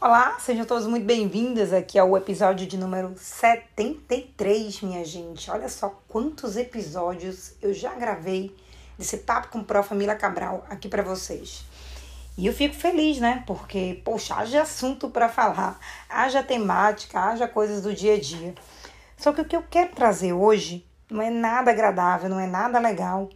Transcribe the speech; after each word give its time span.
Olá, 0.00 0.38
sejam 0.38 0.64
todos 0.64 0.86
muito 0.86 1.04
bem-vindas 1.04 1.72
aqui 1.72 1.98
ao 1.98 2.16
episódio 2.16 2.68
de 2.68 2.78
número 2.78 3.14
73, 3.16 4.82
minha 4.82 5.04
gente. 5.04 5.50
Olha 5.50 5.68
só 5.68 5.92
quantos 6.06 6.56
episódios 6.56 7.54
eu 7.60 7.74
já 7.74 7.92
gravei 7.96 8.54
desse 8.96 9.16
papo 9.16 9.48
com 9.48 9.58
o 9.58 9.64
Prof. 9.64 9.92
Mila 9.96 10.14
Cabral 10.14 10.64
aqui 10.70 10.88
para 10.88 11.02
vocês. 11.02 11.64
E 12.36 12.46
eu 12.46 12.52
fico 12.52 12.76
feliz, 12.76 13.18
né? 13.18 13.42
Porque, 13.44 14.00
poxa, 14.04 14.36
haja 14.36 14.62
assunto 14.62 15.10
para 15.10 15.28
falar, 15.28 15.80
haja 16.08 16.44
temática, 16.44 17.18
haja 17.18 17.48
coisas 17.48 17.82
do 17.82 17.92
dia 17.92 18.14
a 18.14 18.20
dia. 18.20 18.54
Só 19.16 19.32
que 19.32 19.40
o 19.40 19.44
que 19.44 19.56
eu 19.56 19.64
quero 19.68 19.96
trazer 19.96 20.32
hoje 20.32 20.86
não 21.10 21.20
é 21.20 21.28
nada 21.28 21.72
agradável, 21.72 22.30
não 22.30 22.38
é 22.38 22.46
nada 22.46 22.78
legal. 22.78 23.28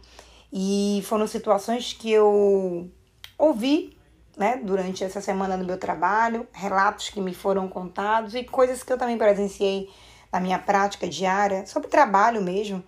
E 0.49 1.03
foram 1.07 1.27
situações 1.27 1.91
que 1.91 2.09
eu 2.09 2.89
ouvi 3.37 3.97
né, 4.37 4.59
durante 4.63 5.03
essa 5.03 5.21
semana 5.21 5.55
no 5.55 5.65
meu 5.65 5.77
trabalho, 5.77 6.47
relatos 6.51 7.09
que 7.09 7.21
me 7.21 7.33
foram 7.33 7.67
contados 7.67 8.33
e 8.33 8.43
coisas 8.43 8.83
que 8.83 8.91
eu 8.91 8.97
também 8.97 9.17
presenciei 9.17 9.89
na 10.31 10.39
minha 10.39 10.57
prática 10.57 11.07
diária, 11.07 11.65
sobre 11.65 11.87
trabalho 11.87 12.41
mesmo, 12.41 12.83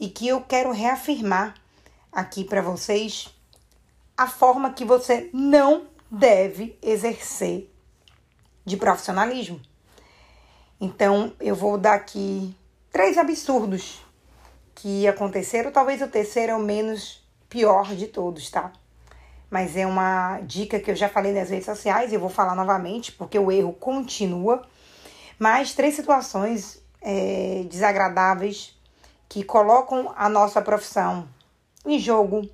e 0.00 0.08
que 0.08 0.28
eu 0.28 0.40
quero 0.40 0.72
reafirmar 0.72 1.54
aqui 2.10 2.44
para 2.44 2.62
vocês 2.62 3.28
a 4.16 4.26
forma 4.26 4.72
que 4.72 4.84
você 4.84 5.28
não 5.32 5.86
deve 6.10 6.78
exercer 6.82 7.70
de 8.64 8.76
profissionalismo. 8.76 9.60
Então, 10.80 11.32
eu 11.38 11.54
vou 11.54 11.76
dar 11.76 11.94
aqui 11.94 12.56
três 12.90 13.18
absurdos 13.18 14.00
que 14.74 15.06
aconteceram, 15.06 15.70
talvez 15.70 16.00
o 16.00 16.08
terceiro 16.08 16.52
é 16.52 16.56
o 16.56 16.60
menos 16.60 17.26
pior 17.48 17.94
de 17.94 18.06
todos, 18.06 18.50
tá? 18.50 18.72
Mas 19.50 19.76
é 19.76 19.86
uma 19.86 20.40
dica 20.40 20.80
que 20.80 20.90
eu 20.90 20.96
já 20.96 21.08
falei 21.08 21.32
nas 21.32 21.50
redes 21.50 21.66
sociais 21.66 22.12
e 22.12 22.16
vou 22.16 22.28
falar 22.28 22.54
novamente, 22.54 23.12
porque 23.12 23.38
o 23.38 23.50
erro 23.50 23.72
continua. 23.72 24.62
Mas 25.38 25.74
três 25.74 25.94
situações 25.94 26.82
é, 27.00 27.64
desagradáveis 27.68 28.76
que 29.28 29.44
colocam 29.44 30.12
a 30.16 30.28
nossa 30.28 30.60
profissão 30.60 31.28
em 31.84 31.98
jogo, 31.98 32.48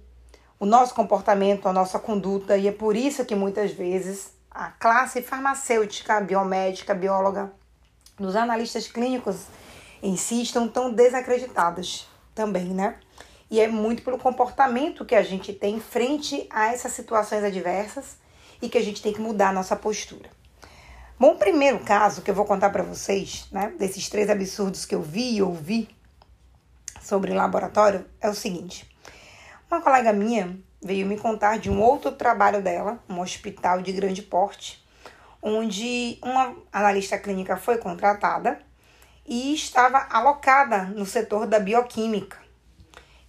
o 0.58 0.66
nosso 0.66 0.94
comportamento, 0.94 1.68
a 1.68 1.72
nossa 1.72 1.98
conduta, 1.98 2.56
e 2.56 2.68
é 2.68 2.72
por 2.72 2.94
isso 2.94 3.24
que 3.24 3.34
muitas 3.34 3.72
vezes 3.72 4.32
a 4.50 4.70
classe 4.70 5.22
farmacêutica, 5.22 6.20
biomédica, 6.20 6.94
bióloga, 6.94 7.50
dos 8.18 8.36
analistas 8.36 8.86
clínicos 8.86 9.46
em 10.02 10.16
si 10.16 10.42
estão 10.42 10.68
tão 10.68 10.92
desacreditadas 10.92 12.06
também, 12.34 12.66
né? 12.66 12.96
E 13.52 13.60
é 13.60 13.68
muito 13.68 14.02
pelo 14.02 14.16
comportamento 14.16 15.04
que 15.04 15.14
a 15.14 15.22
gente 15.22 15.52
tem 15.52 15.78
frente 15.78 16.46
a 16.48 16.72
essas 16.72 16.92
situações 16.92 17.44
adversas 17.44 18.16
e 18.62 18.66
que 18.66 18.78
a 18.78 18.82
gente 18.82 19.02
tem 19.02 19.12
que 19.12 19.20
mudar 19.20 19.50
a 19.50 19.52
nossa 19.52 19.76
postura. 19.76 20.30
Bom, 21.20 21.32
o 21.32 21.38
primeiro 21.38 21.78
caso 21.80 22.22
que 22.22 22.30
eu 22.30 22.34
vou 22.34 22.46
contar 22.46 22.70
para 22.70 22.82
vocês, 22.82 23.46
né, 23.52 23.70
desses 23.78 24.08
três 24.08 24.30
absurdos 24.30 24.86
que 24.86 24.94
eu 24.94 25.02
vi 25.02 25.34
e 25.34 25.42
ouvi 25.42 25.90
sobre 27.02 27.34
laboratório, 27.34 28.06
é 28.22 28.30
o 28.30 28.34
seguinte. 28.34 28.90
Uma 29.70 29.82
colega 29.82 30.14
minha 30.14 30.58
veio 30.82 31.06
me 31.06 31.18
contar 31.18 31.58
de 31.58 31.68
um 31.68 31.78
outro 31.78 32.10
trabalho 32.12 32.62
dela, 32.62 33.04
um 33.06 33.20
hospital 33.20 33.82
de 33.82 33.92
grande 33.92 34.22
porte, 34.22 34.82
onde 35.42 36.18
uma 36.22 36.56
analista 36.72 37.18
clínica 37.18 37.58
foi 37.58 37.76
contratada 37.76 38.62
e 39.26 39.52
estava 39.52 40.06
alocada 40.08 40.84
no 40.84 41.04
setor 41.04 41.46
da 41.46 41.60
bioquímica 41.60 42.41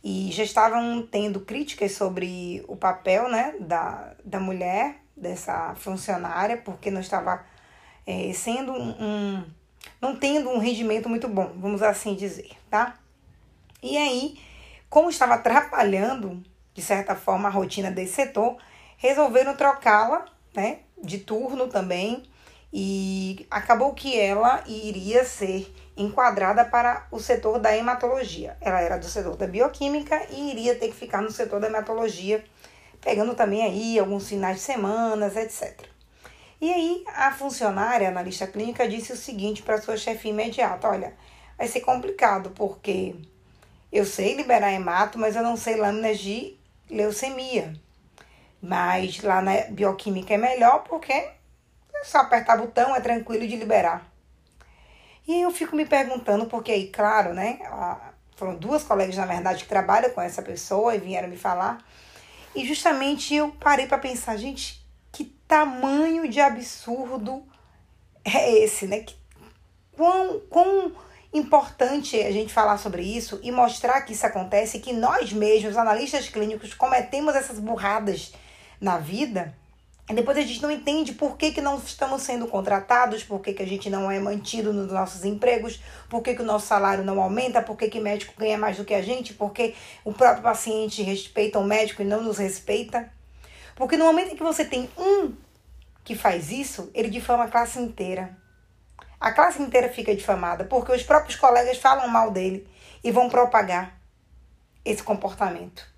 e 0.03 0.29
já 0.31 0.43
estavam 0.43 1.01
tendo 1.09 1.39
críticas 1.39 1.93
sobre 1.93 2.63
o 2.67 2.75
papel 2.75 3.29
né, 3.29 3.55
da, 3.59 4.13
da 4.25 4.39
mulher, 4.39 4.97
dessa 5.15 5.73
funcionária, 5.75 6.57
porque 6.57 6.91
não 6.91 6.99
estava 6.99 7.45
é, 8.05 8.33
sendo 8.33 8.73
um, 8.73 9.45
não 10.01 10.15
tendo 10.15 10.49
um 10.49 10.57
rendimento 10.57 11.07
muito 11.07 11.27
bom, 11.29 11.53
vamos 11.55 11.81
assim 11.81 12.15
dizer, 12.15 12.51
tá? 12.69 12.95
E 13.81 13.97
aí, 13.97 14.37
como 14.89 15.09
estava 15.09 15.35
atrapalhando, 15.35 16.43
de 16.73 16.81
certa 16.81 17.15
forma, 17.15 17.47
a 17.47 17.51
rotina 17.51 17.91
desse 17.91 18.13
setor, 18.13 18.57
resolveram 18.97 19.55
trocá-la, 19.55 20.25
né, 20.53 20.79
de 21.01 21.19
turno 21.19 21.67
também, 21.67 22.23
e 22.71 23.45
acabou 23.51 23.93
que 23.93 24.19
ela 24.19 24.63
iria 24.65 25.23
ser 25.23 25.71
enquadrada 25.95 26.65
para 26.65 27.07
o 27.11 27.19
setor 27.19 27.59
da 27.59 27.75
hematologia. 27.75 28.57
Ela 28.59 28.81
era 28.81 28.97
do 28.97 29.05
setor 29.05 29.35
da 29.35 29.47
bioquímica 29.47 30.27
e 30.31 30.51
iria 30.51 30.75
ter 30.75 30.87
que 30.89 30.95
ficar 30.95 31.21
no 31.21 31.31
setor 31.31 31.59
da 31.59 31.67
hematologia, 31.67 32.43
pegando 33.01 33.35
também 33.35 33.63
aí 33.63 33.99
alguns 33.99 34.27
finais 34.27 34.57
de 34.57 34.63
semanas, 34.63 35.35
etc. 35.35 35.87
E 36.59 36.71
aí 36.71 37.03
a 37.15 37.31
funcionária, 37.31 38.07
analista 38.07 38.47
clínica, 38.47 38.87
disse 38.87 39.13
o 39.13 39.17
seguinte 39.17 39.61
para 39.61 39.81
sua 39.81 39.97
chefe 39.97 40.29
imediata: 40.29 40.87
olha, 40.87 41.13
vai 41.57 41.67
ser 41.67 41.81
complicado 41.81 42.51
porque 42.51 43.15
eu 43.91 44.05
sei 44.05 44.35
liberar 44.35 44.73
hemato, 44.73 45.19
mas 45.19 45.35
eu 45.35 45.43
não 45.43 45.55
sei 45.55 45.75
lâminas 45.75 46.19
de 46.19 46.57
leucemia. 46.89 47.73
Mas 48.61 49.21
lá 49.21 49.41
na 49.41 49.61
bioquímica 49.69 50.33
é 50.33 50.37
melhor 50.37 50.83
porque 50.83 51.11
é 51.11 52.03
só 52.03 52.19
apertar 52.19 52.57
botão, 52.57 52.95
é 52.95 53.01
tranquilo 53.01 53.45
de 53.45 53.57
liberar. 53.57 54.12
E 55.27 55.41
eu 55.41 55.51
fico 55.51 55.75
me 55.75 55.85
perguntando, 55.85 56.45
porque 56.47 56.71
aí, 56.71 56.87
claro, 56.87 57.33
né? 57.33 57.59
Foram 58.35 58.55
duas 58.55 58.83
colegas, 58.83 59.15
na 59.15 59.25
verdade, 59.25 59.63
que 59.63 59.69
trabalham 59.69 60.09
com 60.11 60.21
essa 60.21 60.41
pessoa 60.41 60.95
e 60.95 60.99
vieram 60.99 61.29
me 61.29 61.37
falar. 61.37 61.83
E 62.55 62.65
justamente 62.65 63.33
eu 63.33 63.51
parei 63.59 63.87
para 63.87 63.97
pensar, 63.97 64.35
gente, 64.37 64.85
que 65.11 65.25
tamanho 65.47 66.27
de 66.27 66.41
absurdo 66.41 67.43
é 68.23 68.63
esse, 68.63 68.85
né? 68.85 68.99
Que, 68.99 69.15
quão, 69.95 70.39
quão 70.49 70.91
importante 71.33 72.19
a 72.21 72.31
gente 72.31 72.53
falar 72.53 72.77
sobre 72.77 73.01
isso 73.01 73.39
e 73.41 73.51
mostrar 73.51 74.01
que 74.01 74.13
isso 74.13 74.25
acontece, 74.25 74.79
que 74.79 74.93
nós 74.93 75.31
mesmos, 75.31 75.77
analistas 75.77 76.29
clínicos, 76.29 76.73
cometemos 76.73 77.35
essas 77.35 77.59
burradas 77.59 78.33
na 78.79 78.97
vida 78.97 79.55
depois 80.11 80.37
a 80.37 80.41
gente 80.41 80.61
não 80.61 80.69
entende 80.69 81.13
por 81.13 81.37
que, 81.37 81.53
que 81.53 81.61
não 81.61 81.77
estamos 81.77 82.23
sendo 82.23 82.45
contratados, 82.47 83.23
por 83.23 83.39
que, 83.39 83.53
que 83.53 83.63
a 83.63 83.67
gente 83.67 83.89
não 83.89 84.11
é 84.11 84.19
mantido 84.19 84.73
nos 84.73 84.91
nossos 84.91 85.23
empregos, 85.23 85.81
por 86.09 86.21
que, 86.21 86.35
que 86.35 86.41
o 86.41 86.45
nosso 86.45 86.67
salário 86.67 87.05
não 87.05 87.21
aumenta, 87.21 87.61
por 87.61 87.77
que, 87.77 87.87
que 87.87 88.01
médico 88.01 88.33
ganha 88.37 88.57
mais 88.57 88.75
do 88.75 88.83
que 88.83 88.93
a 88.93 89.01
gente, 89.01 89.33
por 89.33 89.53
que 89.53 89.73
o 90.03 90.13
próprio 90.13 90.43
paciente 90.43 91.01
respeita 91.01 91.57
o 91.57 91.63
médico 91.63 92.01
e 92.01 92.05
não 92.05 92.21
nos 92.21 92.37
respeita. 92.37 93.09
Porque 93.75 93.95
no 93.95 94.05
momento 94.05 94.33
em 94.33 94.35
que 94.35 94.43
você 94.43 94.65
tem 94.65 94.89
um 94.97 95.33
que 96.03 96.15
faz 96.15 96.51
isso, 96.51 96.91
ele 96.93 97.09
difama 97.09 97.45
a 97.45 97.49
classe 97.49 97.79
inteira. 97.79 98.37
A 99.21 99.31
classe 99.31 99.61
inteira 99.61 99.87
fica 99.87 100.13
difamada 100.13 100.65
porque 100.65 100.91
os 100.91 101.03
próprios 101.03 101.37
colegas 101.37 101.77
falam 101.77 102.09
mal 102.09 102.29
dele 102.29 102.67
e 103.01 103.09
vão 103.09 103.29
propagar 103.29 103.97
esse 104.83 105.01
comportamento 105.01 105.92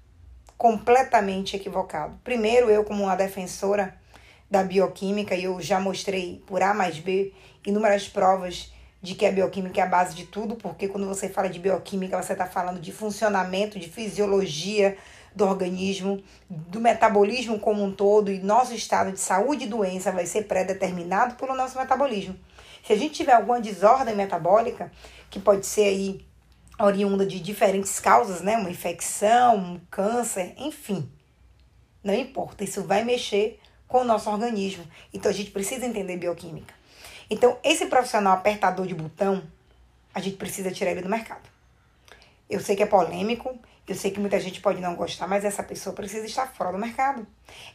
completamente 0.58 1.56
equivocado. 1.56 2.20
Primeiro, 2.24 2.70
eu, 2.70 2.84
como 2.84 3.04
uma 3.04 3.16
defensora 3.16 3.96
da 4.50 4.64
bioquímica, 4.64 5.36
e 5.36 5.44
eu 5.44 5.62
já 5.62 5.80
mostrei 5.80 6.42
por 6.46 6.62
A 6.62 6.74
mais 6.74 7.00
B 7.00 7.34
inúmeras 7.66 8.08
provas 8.08 8.72
de 9.02 9.14
que 9.16 9.26
a 9.26 9.32
bioquímica 9.32 9.82
é 9.82 9.84
a 9.84 9.88
base 9.88 10.16
de 10.16 10.26
tudo, 10.26 10.56
porque 10.56 10.88
quando 10.88 11.08
você 11.08 11.30
fala 11.30 11.50
de 11.50 11.60
bioquímica, 11.60 12.22
você 12.22 12.34
está 12.34 12.46
falando 12.46 12.80
de 12.80 12.92
funcionamento, 12.92 13.80
de 13.80 13.90
fisiologia 13.90 14.98
do 15.36 15.46
organismo, 15.46 16.24
do 16.50 16.80
metabolismo 16.80 17.60
como 17.60 17.84
um 17.84 17.92
todo, 17.92 18.32
e 18.32 18.40
nosso 18.40 18.74
estado 18.74 19.12
de 19.12 19.20
saúde 19.20 19.66
e 19.66 19.68
doença 19.68 20.12
vai 20.12 20.26
ser 20.26 20.44
pré-determinado 20.44 21.36
pelo 21.36 21.56
nosso 21.56 21.78
metabolismo. 21.78 22.36
Se 22.86 22.94
a 22.94 22.96
gente 22.96 23.16
tiver 23.16 23.34
alguma 23.34 23.60
desordem 23.60 24.16
metabólica, 24.16 24.92
que 25.30 25.40
pode 25.40 25.66
ser 25.66 25.86
aí 25.86 26.26
oriunda 26.80 27.26
de 27.26 27.40
diferentes 27.40 28.00
causas, 28.00 28.42
né? 28.42 28.58
Uma 28.58 28.70
infecção, 28.70 29.58
um 29.58 29.80
câncer, 29.90 30.54
enfim. 30.58 31.10
Não 32.04 32.14
importa, 32.14 32.64
isso 32.64 32.84
vai 32.84 33.04
mexer 33.04 33.60
com 33.88 34.02
o 34.02 34.04
nosso 34.04 34.30
organismo. 34.30 34.86
Então 35.14 35.32
a 35.32 35.34
gente 35.34 35.52
precisa 35.52 35.86
entender 35.86 36.18
bioquímica. 36.18 36.74
Então, 37.30 37.58
esse 37.64 37.88
profissional 37.88 38.34
apertador 38.34 38.86
de 38.86 38.94
botão, 38.94 39.44
a 40.14 40.20
gente 40.20 40.38
precisa 40.38 40.70
tirar 40.72 40.92
ele 40.92 41.02
do 41.02 41.10
mercado. 41.10 41.50
Eu 42.48 42.60
sei 42.60 42.76
que 42.76 42.84
é 42.84 42.86
polêmico, 42.86 43.58
eu 43.88 43.96
sei 43.96 44.12
que 44.12 44.20
muita 44.20 44.40
gente 44.40 44.62
pode 44.62 44.80
não 44.80 44.96
gostar, 44.96 45.28
mas 45.28 45.44
essa 45.44 45.64
pessoa 45.64 45.96
precisa 45.96 46.26
estar 46.26 46.48
fora 46.54 46.72
do 46.72 46.78
mercado. 46.78 47.26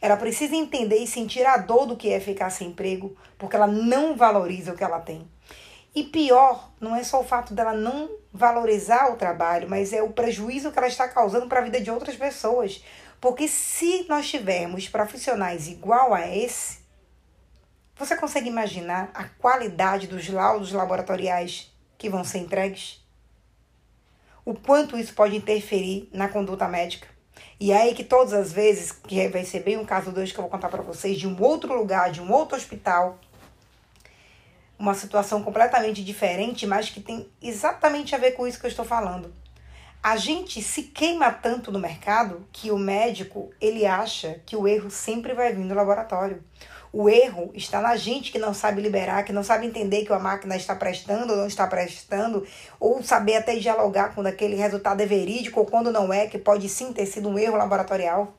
Ela 0.01 0.15
precisa 0.15 0.55
entender 0.55 0.97
e 0.97 1.07
sentir 1.07 1.45
a 1.45 1.57
dor 1.57 1.85
do 1.85 1.97
que 1.97 2.09
é 2.09 2.19
ficar 2.19 2.49
sem 2.49 2.69
emprego, 2.69 3.15
porque 3.37 3.55
ela 3.55 3.67
não 3.67 4.15
valoriza 4.15 4.71
o 4.71 4.77
que 4.77 4.83
ela 4.83 4.99
tem. 4.99 5.27
E 5.93 6.03
pior, 6.03 6.71
não 6.79 6.95
é 6.95 7.03
só 7.03 7.19
o 7.19 7.25
fato 7.25 7.53
dela 7.53 7.73
não 7.73 8.09
valorizar 8.31 9.11
o 9.11 9.17
trabalho, 9.17 9.69
mas 9.69 9.91
é 9.91 10.01
o 10.01 10.13
prejuízo 10.13 10.71
que 10.71 10.77
ela 10.77 10.87
está 10.87 11.07
causando 11.07 11.47
para 11.47 11.59
a 11.59 11.63
vida 11.63 11.81
de 11.81 11.91
outras 11.91 12.15
pessoas. 12.15 12.83
Porque 13.19 13.47
se 13.47 14.05
nós 14.07 14.29
tivermos 14.29 14.87
profissionais 14.87 15.67
igual 15.67 16.13
a 16.13 16.25
esse, 16.25 16.79
você 17.95 18.15
consegue 18.15 18.47
imaginar 18.47 19.11
a 19.13 19.25
qualidade 19.25 20.07
dos 20.07 20.27
laudos 20.29 20.71
laboratoriais 20.71 21.71
que 21.97 22.09
vão 22.09 22.23
ser 22.23 22.39
entregues? 22.39 23.05
O 24.43 24.55
quanto 24.55 24.97
isso 24.97 25.13
pode 25.13 25.35
interferir 25.35 26.09
na 26.11 26.29
conduta 26.29 26.67
médica? 26.67 27.07
E 27.59 27.71
é 27.71 27.81
aí 27.81 27.93
que 27.93 28.03
todas 28.03 28.33
as 28.33 28.51
vezes, 28.51 28.91
que 28.91 29.27
vai 29.27 29.45
ser 29.45 29.59
bem 29.59 29.77
um 29.77 29.85
caso 29.85 30.11
2 30.11 30.31
que 30.31 30.39
eu 30.39 30.41
vou 30.41 30.49
contar 30.49 30.69
para 30.69 30.81
vocês, 30.81 31.19
de 31.19 31.27
um 31.27 31.39
outro 31.39 31.75
lugar, 31.75 32.11
de 32.11 32.19
um 32.19 32.31
outro 32.31 32.57
hospital, 32.57 33.19
uma 34.81 34.95
situação 34.95 35.43
completamente 35.43 36.03
diferente, 36.03 36.65
mas 36.65 36.89
que 36.89 36.99
tem 36.99 37.29
exatamente 37.39 38.15
a 38.15 38.17
ver 38.17 38.31
com 38.31 38.47
isso 38.47 38.59
que 38.59 38.65
eu 38.65 38.69
estou 38.69 38.83
falando. 38.83 39.31
A 40.01 40.17
gente 40.17 40.59
se 40.63 40.81
queima 40.81 41.31
tanto 41.31 41.71
no 41.71 41.77
mercado 41.77 42.47
que 42.51 42.71
o 42.71 42.79
médico, 42.79 43.51
ele 43.61 43.85
acha 43.85 44.41
que 44.43 44.55
o 44.55 44.67
erro 44.67 44.89
sempre 44.89 45.35
vai 45.35 45.53
vir 45.53 45.67
do 45.67 45.75
laboratório. 45.75 46.43
O 46.91 47.07
erro 47.07 47.51
está 47.53 47.79
na 47.79 47.95
gente 47.95 48.31
que 48.31 48.39
não 48.39 48.55
sabe 48.55 48.81
liberar, 48.81 49.23
que 49.23 49.31
não 49.31 49.43
sabe 49.43 49.67
entender 49.67 50.03
que 50.03 50.11
a 50.11 50.17
máquina 50.17 50.55
está 50.55 50.75
prestando 50.75 51.33
ou 51.33 51.37
não 51.37 51.47
está 51.47 51.67
prestando, 51.67 52.45
ou 52.79 53.03
saber 53.03 53.35
até 53.35 53.55
dialogar 53.57 54.15
quando 54.15 54.27
aquele 54.27 54.55
resultado 54.55 54.99
é 54.99 55.05
verídico 55.05 55.59
ou 55.59 55.65
quando 55.67 55.91
não 55.91 56.11
é, 56.11 56.25
que 56.25 56.39
pode 56.39 56.67
sim 56.67 56.91
ter 56.91 57.05
sido 57.05 57.29
um 57.29 57.37
erro 57.37 57.55
laboratorial. 57.55 58.33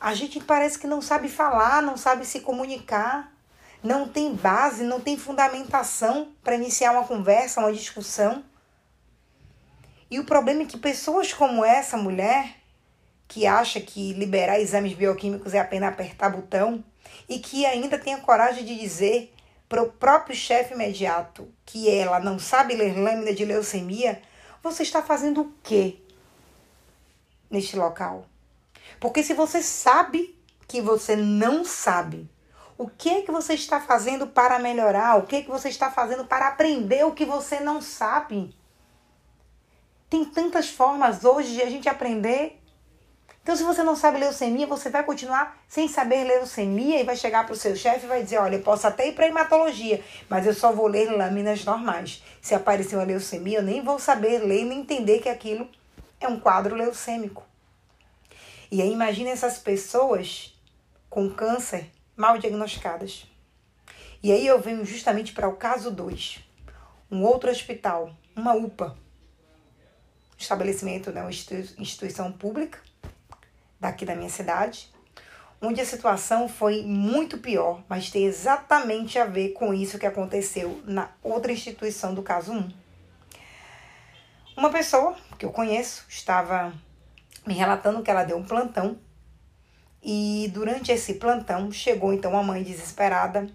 A 0.00 0.12
gente 0.12 0.40
parece 0.40 0.76
que 0.76 0.88
não 0.88 1.00
sabe 1.00 1.28
falar, 1.28 1.80
não 1.80 1.96
sabe 1.96 2.26
se 2.26 2.40
comunicar, 2.40 3.35
não 3.82 4.08
tem 4.08 4.34
base, 4.34 4.84
não 4.84 5.00
tem 5.00 5.16
fundamentação 5.16 6.32
para 6.42 6.56
iniciar 6.56 6.92
uma 6.92 7.04
conversa, 7.04 7.60
uma 7.60 7.72
discussão. 7.72 8.44
E 10.10 10.18
o 10.18 10.24
problema 10.24 10.62
é 10.62 10.66
que 10.66 10.78
pessoas 10.78 11.32
como 11.32 11.64
essa 11.64 11.96
mulher, 11.96 12.56
que 13.28 13.46
acha 13.46 13.80
que 13.80 14.12
liberar 14.12 14.60
exames 14.60 14.92
bioquímicos 14.92 15.54
é 15.54 15.58
apenas 15.58 15.90
apertar 15.90 16.30
botão, 16.30 16.84
e 17.28 17.38
que 17.38 17.66
ainda 17.66 17.98
tem 17.98 18.14
a 18.14 18.20
coragem 18.20 18.64
de 18.64 18.78
dizer 18.78 19.32
para 19.68 19.82
o 19.82 19.90
próprio 19.90 20.36
chefe 20.36 20.74
imediato 20.74 21.52
que 21.64 21.90
ela 21.90 22.20
não 22.20 22.38
sabe 22.38 22.74
ler 22.74 22.96
lâmina 22.96 23.32
de 23.32 23.44
leucemia, 23.44 24.22
você 24.62 24.82
está 24.82 25.02
fazendo 25.02 25.42
o 25.42 25.52
quê 25.62 25.96
neste 27.50 27.76
local? 27.76 28.26
Porque 29.00 29.22
se 29.22 29.34
você 29.34 29.62
sabe 29.62 30.36
que 30.68 30.80
você 30.80 31.16
não 31.16 31.64
sabe, 31.64 32.28
o 32.78 32.88
que 32.88 33.22
que 33.22 33.32
você 33.32 33.54
está 33.54 33.80
fazendo 33.80 34.26
para 34.26 34.58
melhorar? 34.58 35.16
O 35.16 35.26
que 35.26 35.42
que 35.42 35.50
você 35.50 35.68
está 35.68 35.90
fazendo 35.90 36.24
para 36.24 36.48
aprender 36.48 37.04
o 37.04 37.12
que 37.12 37.24
você 37.24 37.60
não 37.60 37.80
sabe? 37.80 38.54
Tem 40.08 40.24
tantas 40.24 40.68
formas 40.68 41.24
hoje 41.24 41.54
de 41.54 41.62
a 41.62 41.70
gente 41.70 41.88
aprender 41.88 42.60
então, 43.46 43.54
se 43.54 43.62
você 43.62 43.84
não 43.84 43.94
sabe 43.94 44.18
leucemia, 44.18 44.66
você 44.66 44.90
vai 44.90 45.04
continuar 45.04 45.56
sem 45.68 45.86
saber 45.86 46.24
leucemia 46.24 47.00
e 47.00 47.04
vai 47.04 47.14
chegar 47.14 47.44
para 47.46 47.52
o 47.52 47.56
seu 47.56 47.76
chefe 47.76 48.04
e 48.04 48.08
vai 48.08 48.24
dizer: 48.24 48.38
Olha, 48.38 48.56
eu 48.56 48.62
posso 48.62 48.88
até 48.88 49.06
ir 49.06 49.12
para 49.12 49.28
hematologia, 49.28 50.02
mas 50.28 50.44
eu 50.48 50.52
só 50.52 50.72
vou 50.72 50.88
ler 50.88 51.12
lâminas 51.12 51.64
normais. 51.64 52.24
Se 52.42 52.56
aparecer 52.56 52.96
uma 52.96 53.04
leucemia, 53.04 53.58
eu 53.58 53.62
nem 53.62 53.80
vou 53.84 54.00
saber 54.00 54.40
ler 54.40 54.64
nem 54.64 54.80
entender 54.80 55.20
que 55.20 55.28
aquilo 55.28 55.68
é 56.20 56.26
um 56.26 56.40
quadro 56.40 56.74
leucêmico. 56.74 57.44
E 58.68 58.82
aí, 58.82 58.90
imagine 58.90 59.30
essas 59.30 59.58
pessoas 59.58 60.52
com 61.08 61.30
câncer 61.30 61.88
mal 62.16 62.38
diagnosticadas. 62.38 63.26
E 64.22 64.32
aí 64.32 64.46
eu 64.46 64.60
venho 64.60 64.84
justamente 64.84 65.32
para 65.32 65.48
o 65.48 65.56
caso 65.56 65.90
2. 65.90 66.40
Um 67.10 67.22
outro 67.22 67.50
hospital, 67.50 68.10
uma 68.34 68.54
UPA, 68.54 68.96
estabelecimento, 70.36 71.12
né, 71.12 71.20
uma 71.20 71.30
instituição 71.30 72.32
pública, 72.32 72.80
daqui 73.78 74.04
da 74.04 74.16
minha 74.16 74.30
cidade, 74.30 74.90
onde 75.60 75.80
a 75.80 75.86
situação 75.86 76.48
foi 76.48 76.82
muito 76.82 77.38
pior, 77.38 77.82
mas 77.88 78.10
tem 78.10 78.24
exatamente 78.24 79.18
a 79.18 79.24
ver 79.24 79.50
com 79.50 79.72
isso 79.72 79.98
que 79.98 80.06
aconteceu 80.06 80.82
na 80.84 81.10
outra 81.22 81.52
instituição 81.52 82.14
do 82.14 82.22
caso 82.22 82.52
1. 82.52 82.68
Uma 84.56 84.70
pessoa 84.70 85.16
que 85.38 85.44
eu 85.44 85.52
conheço 85.52 86.04
estava 86.08 86.72
me 87.46 87.54
relatando 87.54 88.02
que 88.02 88.10
ela 88.10 88.24
deu 88.24 88.36
um 88.36 88.44
plantão 88.44 88.98
e 90.08 90.48
durante 90.54 90.92
esse 90.92 91.14
plantão 91.14 91.72
chegou 91.72 92.12
então 92.12 92.30
uma 92.30 92.42
mãe 92.44 92.62
desesperada 92.62 93.48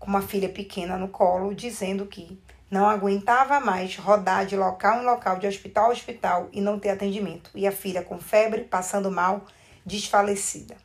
com 0.00 0.08
uma 0.08 0.20
filha 0.20 0.48
pequena 0.48 0.98
no 0.98 1.06
colo, 1.06 1.54
dizendo 1.54 2.06
que 2.06 2.42
não 2.68 2.88
aguentava 2.88 3.60
mais 3.60 3.96
rodar 3.96 4.44
de 4.44 4.56
local 4.56 5.00
em 5.00 5.04
local, 5.04 5.38
de 5.38 5.46
hospital 5.46 5.84
a 5.84 5.92
hospital 5.92 6.48
e 6.52 6.60
não 6.60 6.76
ter 6.76 6.88
atendimento. 6.88 7.52
E 7.54 7.68
a 7.68 7.70
filha 7.70 8.02
com 8.02 8.18
febre, 8.18 8.62
passando 8.64 9.12
mal, 9.12 9.46
desfalecida. 9.86 10.76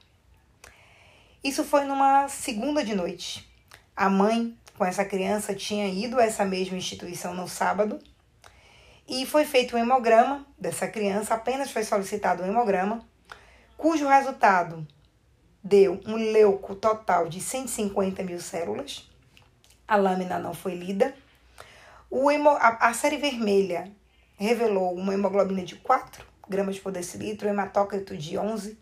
Isso 1.44 1.64
foi 1.64 1.84
numa 1.86 2.28
segunda 2.28 2.84
de 2.84 2.94
noite. 2.94 3.52
A 3.96 4.12
mãe 4.12 4.56
com 4.78 4.86
essa 4.86 5.04
criança 5.04 5.56
tinha 5.56 5.88
ido 5.88 6.20
a 6.20 6.26
essa 6.26 6.46
mesma 6.46 6.78
instituição 6.78 7.34
no 7.34 7.48
sábado 7.48 7.98
e 9.08 9.26
foi 9.26 9.46
feito 9.46 9.76
um 9.76 9.80
hemograma 9.80 10.46
dessa 10.60 10.88
criança, 10.88 11.34
apenas 11.34 11.72
foi 11.72 11.84
solicitado 11.84 12.44
um 12.44 12.48
hemograma, 12.48 13.04
cujo 13.76 14.08
resultado 14.08 14.86
deu 15.68 16.00
um 16.06 16.16
leuco 16.16 16.76
total 16.76 17.28
de 17.28 17.42
150 17.42 18.24
mil 18.24 18.40
células. 18.40 19.10
A 19.86 19.98
lâmina 19.98 20.40
não 20.40 20.54
foi 20.54 20.76
lida. 20.76 21.14
O 22.10 22.32
hemo, 22.32 22.50
a, 22.50 22.88
a 22.88 22.94
série 22.94 23.18
vermelha 23.18 23.92
revelou 24.38 24.96
uma 24.96 25.14
hemoglobina 25.14 25.64
de 25.64 25.76
4 25.76 26.26
gramas 26.48 26.80
por 26.80 26.94
decilitro, 26.94 27.50
hematócrito 27.50 28.16
de 28.16 28.38
11 28.38 28.78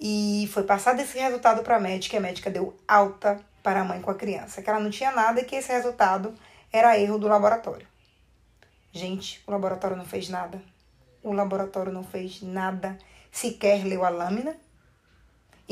e 0.00 0.48
foi 0.50 0.62
passado 0.62 1.00
esse 1.00 1.18
resultado 1.18 1.62
para 1.62 1.76
a 1.76 1.80
médica 1.80 2.16
e 2.16 2.18
a 2.18 2.22
médica 2.22 2.50
deu 2.50 2.74
alta 2.88 3.38
para 3.62 3.82
a 3.82 3.84
mãe 3.84 4.00
com 4.00 4.10
a 4.10 4.14
criança, 4.14 4.62
que 4.62 4.70
ela 4.70 4.80
não 4.80 4.88
tinha 4.88 5.12
nada 5.12 5.42
e 5.42 5.44
que 5.44 5.56
esse 5.56 5.70
resultado 5.70 6.34
era 6.72 6.98
erro 6.98 7.18
do 7.18 7.28
laboratório. 7.28 7.86
Gente, 8.92 9.42
o 9.46 9.50
laboratório 9.50 9.98
não 9.98 10.06
fez 10.06 10.30
nada. 10.30 10.62
O 11.22 11.34
laboratório 11.34 11.92
não 11.92 12.02
fez 12.02 12.40
nada, 12.40 12.96
sequer 13.30 13.84
leu 13.84 14.02
a 14.02 14.08
lâmina 14.08 14.56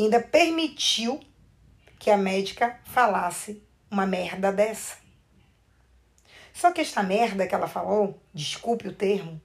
ainda 0.04 0.20
permitiu 0.20 1.20
que 1.98 2.10
a 2.10 2.16
médica 2.16 2.80
falasse 2.84 3.62
uma 3.90 4.06
merda 4.06 4.52
dessa. 4.52 4.96
Só 6.52 6.72
que 6.72 6.80
esta 6.80 7.02
merda 7.02 7.46
que 7.46 7.54
ela 7.54 7.68
falou, 7.68 8.20
desculpe 8.32 8.88
o 8.88 8.94
termo, 8.94 9.40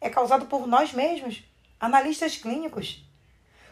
é 0.00 0.10
causado 0.10 0.46
por 0.46 0.66
nós 0.66 0.92
mesmos, 0.92 1.44
analistas 1.78 2.36
clínicos. 2.36 3.04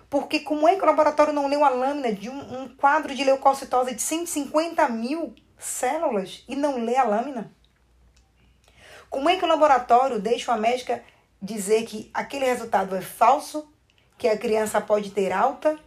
Porque 0.09 0.41
como 0.41 0.67
é 0.67 0.77
que 0.77 0.83
o 0.83 0.87
laboratório 0.87 1.33
não 1.33 1.47
leu 1.47 1.65
a 1.65 1.69
lâmina 1.69 2.13
de 2.13 2.29
um, 2.29 2.63
um 2.63 2.69
quadro 2.69 3.15
de 3.15 3.25
leucocitose 3.25 3.95
de 3.95 4.03
150 4.03 4.89
mil 4.89 5.35
células 5.59 6.45
e 6.49 6.57
não 6.57 6.85
lê 6.85 6.97
a 6.97 7.05
lâmina? 7.05 7.55
Como 9.09 9.29
é 9.29 9.37
que 9.37 9.45
o 9.45 9.49
laboratório 9.49 10.21
deixa 10.21 10.53
a 10.53 10.57
médica 10.57 11.03
dizer 11.41 11.85
que 11.85 12.11
aquele 12.13 12.45
resultado 12.45 12.95
é 12.95 13.01
falso, 13.01 13.73
que 14.19 14.29
a 14.29 14.37
criança 14.37 14.81
pode 14.81 15.11
ter 15.11 15.33
alta, 15.33 15.79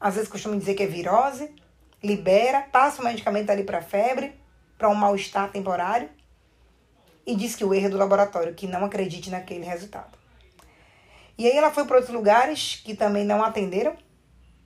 às 0.00 0.14
vezes 0.14 0.28
costumam 0.28 0.58
dizer 0.58 0.74
que 0.74 0.82
é 0.82 0.86
virose, 0.86 1.54
libera, 2.02 2.62
passa 2.72 3.00
o 3.00 3.04
medicamento 3.04 3.50
ali 3.50 3.64
para 3.64 3.82
febre, 3.82 4.38
para 4.76 4.88
um 4.88 4.94
mal-estar 4.94 5.50
temporário, 5.50 6.08
e 7.26 7.34
diz 7.34 7.56
que 7.56 7.64
o 7.64 7.74
erro 7.74 7.86
é 7.86 7.90
do 7.90 7.96
laboratório, 7.96 8.54
que 8.54 8.66
não 8.66 8.84
acredite 8.84 9.30
naquele 9.30 9.64
resultado. 9.64 10.16
E 11.38 11.46
aí 11.46 11.56
ela 11.56 11.70
foi 11.70 11.84
para 11.84 11.96
outros 11.96 12.14
lugares 12.14 12.80
que 12.84 12.94
também 12.94 13.24
não 13.24 13.42
atenderam. 13.42 13.94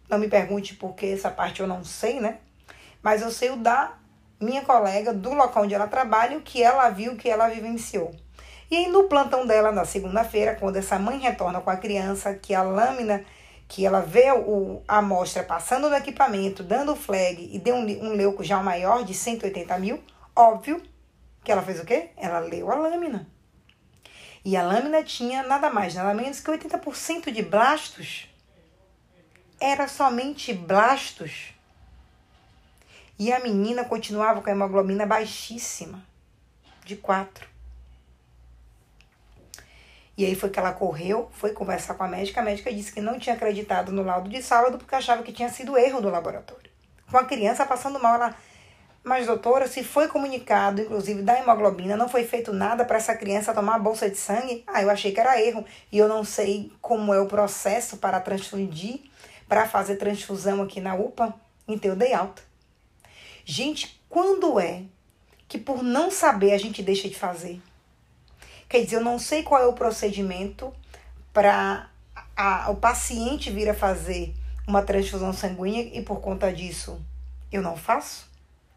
Não 0.08 0.18
me 0.18 0.28
pergunte 0.28 0.74
porque 0.74 1.06
essa 1.06 1.30
parte 1.30 1.60
eu 1.60 1.66
não 1.66 1.84
sei, 1.84 2.20
né? 2.20 2.38
Mas 3.02 3.22
eu 3.22 3.30
sei 3.30 3.50
o 3.50 3.56
da 3.56 3.96
minha 4.40 4.62
colega, 4.62 5.12
do 5.12 5.32
local 5.32 5.64
onde 5.64 5.74
ela 5.74 5.88
trabalha, 5.88 6.36
o 6.36 6.42
que 6.42 6.62
ela 6.62 6.88
viu, 6.90 7.12
o 7.12 7.16
que 7.16 7.28
ela 7.28 7.48
vivenciou. 7.48 8.14
E 8.70 8.76
aí 8.76 8.88
no 8.88 9.04
plantão 9.04 9.46
dela, 9.46 9.72
na 9.72 9.84
segunda-feira, 9.84 10.54
quando 10.54 10.76
essa 10.76 10.98
mãe 10.98 11.18
retorna 11.18 11.60
com 11.60 11.70
a 11.70 11.76
criança, 11.76 12.34
que 12.34 12.54
a 12.54 12.62
lâmina, 12.62 13.24
que 13.70 13.86
ela 13.86 14.00
vê 14.00 14.32
o, 14.32 14.82
a 14.88 14.98
amostra 14.98 15.44
passando 15.44 15.88
no 15.88 15.94
equipamento, 15.94 16.60
dando 16.60 16.96
flag 16.96 17.48
e 17.52 17.56
deu 17.56 17.76
um, 17.76 17.84
um 17.84 18.12
leuco 18.14 18.42
já 18.42 18.60
maior 18.60 19.04
de 19.04 19.14
180 19.14 19.78
mil, 19.78 20.02
óbvio 20.34 20.82
que 21.44 21.52
ela 21.52 21.62
fez 21.62 21.78
o 21.78 21.84
quê? 21.84 22.10
Ela 22.16 22.40
leu 22.40 22.68
a 22.68 22.74
lâmina. 22.74 23.28
E 24.44 24.56
a 24.56 24.62
lâmina 24.64 25.04
tinha 25.04 25.44
nada 25.44 25.70
mais, 25.70 25.94
nada 25.94 26.12
menos 26.12 26.40
que 26.40 26.50
80% 26.50 27.30
de 27.30 27.42
blastos. 27.42 28.28
Era 29.60 29.86
somente 29.86 30.52
blastos. 30.52 31.54
E 33.16 33.32
a 33.32 33.38
menina 33.38 33.84
continuava 33.84 34.42
com 34.42 34.48
a 34.48 34.52
hemoglobina 34.52 35.06
baixíssima, 35.06 36.02
de 36.84 36.96
4. 36.96 37.49
E 40.20 40.26
aí 40.26 40.34
foi 40.34 40.50
que 40.50 40.58
ela 40.58 40.74
correu, 40.74 41.30
foi 41.32 41.54
conversar 41.54 41.94
com 41.94 42.04
a 42.04 42.06
médica. 42.06 42.42
A 42.42 42.44
médica 42.44 42.70
disse 42.70 42.92
que 42.92 43.00
não 43.00 43.18
tinha 43.18 43.34
acreditado 43.34 43.90
no 43.90 44.02
laudo 44.02 44.28
de 44.28 44.42
sábado 44.42 44.76
porque 44.76 44.94
achava 44.94 45.22
que 45.22 45.32
tinha 45.32 45.48
sido 45.48 45.78
erro 45.78 45.98
do 45.98 46.10
laboratório. 46.10 46.70
Com 47.10 47.16
a 47.16 47.24
criança 47.24 47.64
passando 47.64 47.98
mal, 47.98 48.16
ela 48.16 48.36
mas, 49.02 49.26
doutora, 49.26 49.66
se 49.66 49.82
foi 49.82 50.08
comunicado, 50.08 50.82
inclusive 50.82 51.22
da 51.22 51.38
hemoglobina, 51.38 51.96
não 51.96 52.06
foi 52.06 52.24
feito 52.24 52.52
nada 52.52 52.84
para 52.84 52.98
essa 52.98 53.16
criança 53.16 53.54
tomar 53.54 53.76
a 53.76 53.78
bolsa 53.78 54.10
de 54.10 54.16
sangue? 54.18 54.62
Ah, 54.66 54.82
eu 54.82 54.90
achei 54.90 55.10
que 55.10 55.18
era 55.18 55.40
erro. 55.40 55.64
E 55.90 55.96
eu 55.96 56.06
não 56.06 56.22
sei 56.22 56.70
como 56.82 57.14
é 57.14 57.18
o 57.18 57.26
processo 57.26 57.96
para 57.96 58.20
transfundir, 58.20 59.00
para 59.48 59.66
fazer 59.66 59.96
transfusão 59.96 60.60
aqui 60.60 60.82
na 60.82 60.94
UPA. 60.94 61.34
Então, 61.66 61.92
eu 61.92 61.96
dei 61.96 62.12
alta. 62.12 62.42
Gente, 63.42 63.98
quando 64.06 64.60
é 64.60 64.82
que 65.48 65.56
por 65.56 65.82
não 65.82 66.10
saber 66.10 66.52
a 66.52 66.58
gente 66.58 66.82
deixa 66.82 67.08
de 67.08 67.18
fazer? 67.18 67.58
Quer 68.70 68.84
dizer, 68.84 68.96
eu 68.98 69.04
não 69.04 69.18
sei 69.18 69.42
qual 69.42 69.60
é 69.60 69.66
o 69.66 69.72
procedimento 69.72 70.72
para 71.32 71.90
o 72.68 72.76
paciente 72.76 73.50
vir 73.50 73.68
a 73.68 73.74
fazer 73.74 74.32
uma 74.64 74.80
transfusão 74.80 75.32
sanguínea 75.32 75.90
e 75.92 76.00
por 76.02 76.20
conta 76.20 76.52
disso 76.52 77.04
eu 77.50 77.62
não 77.62 77.76
faço? 77.76 78.30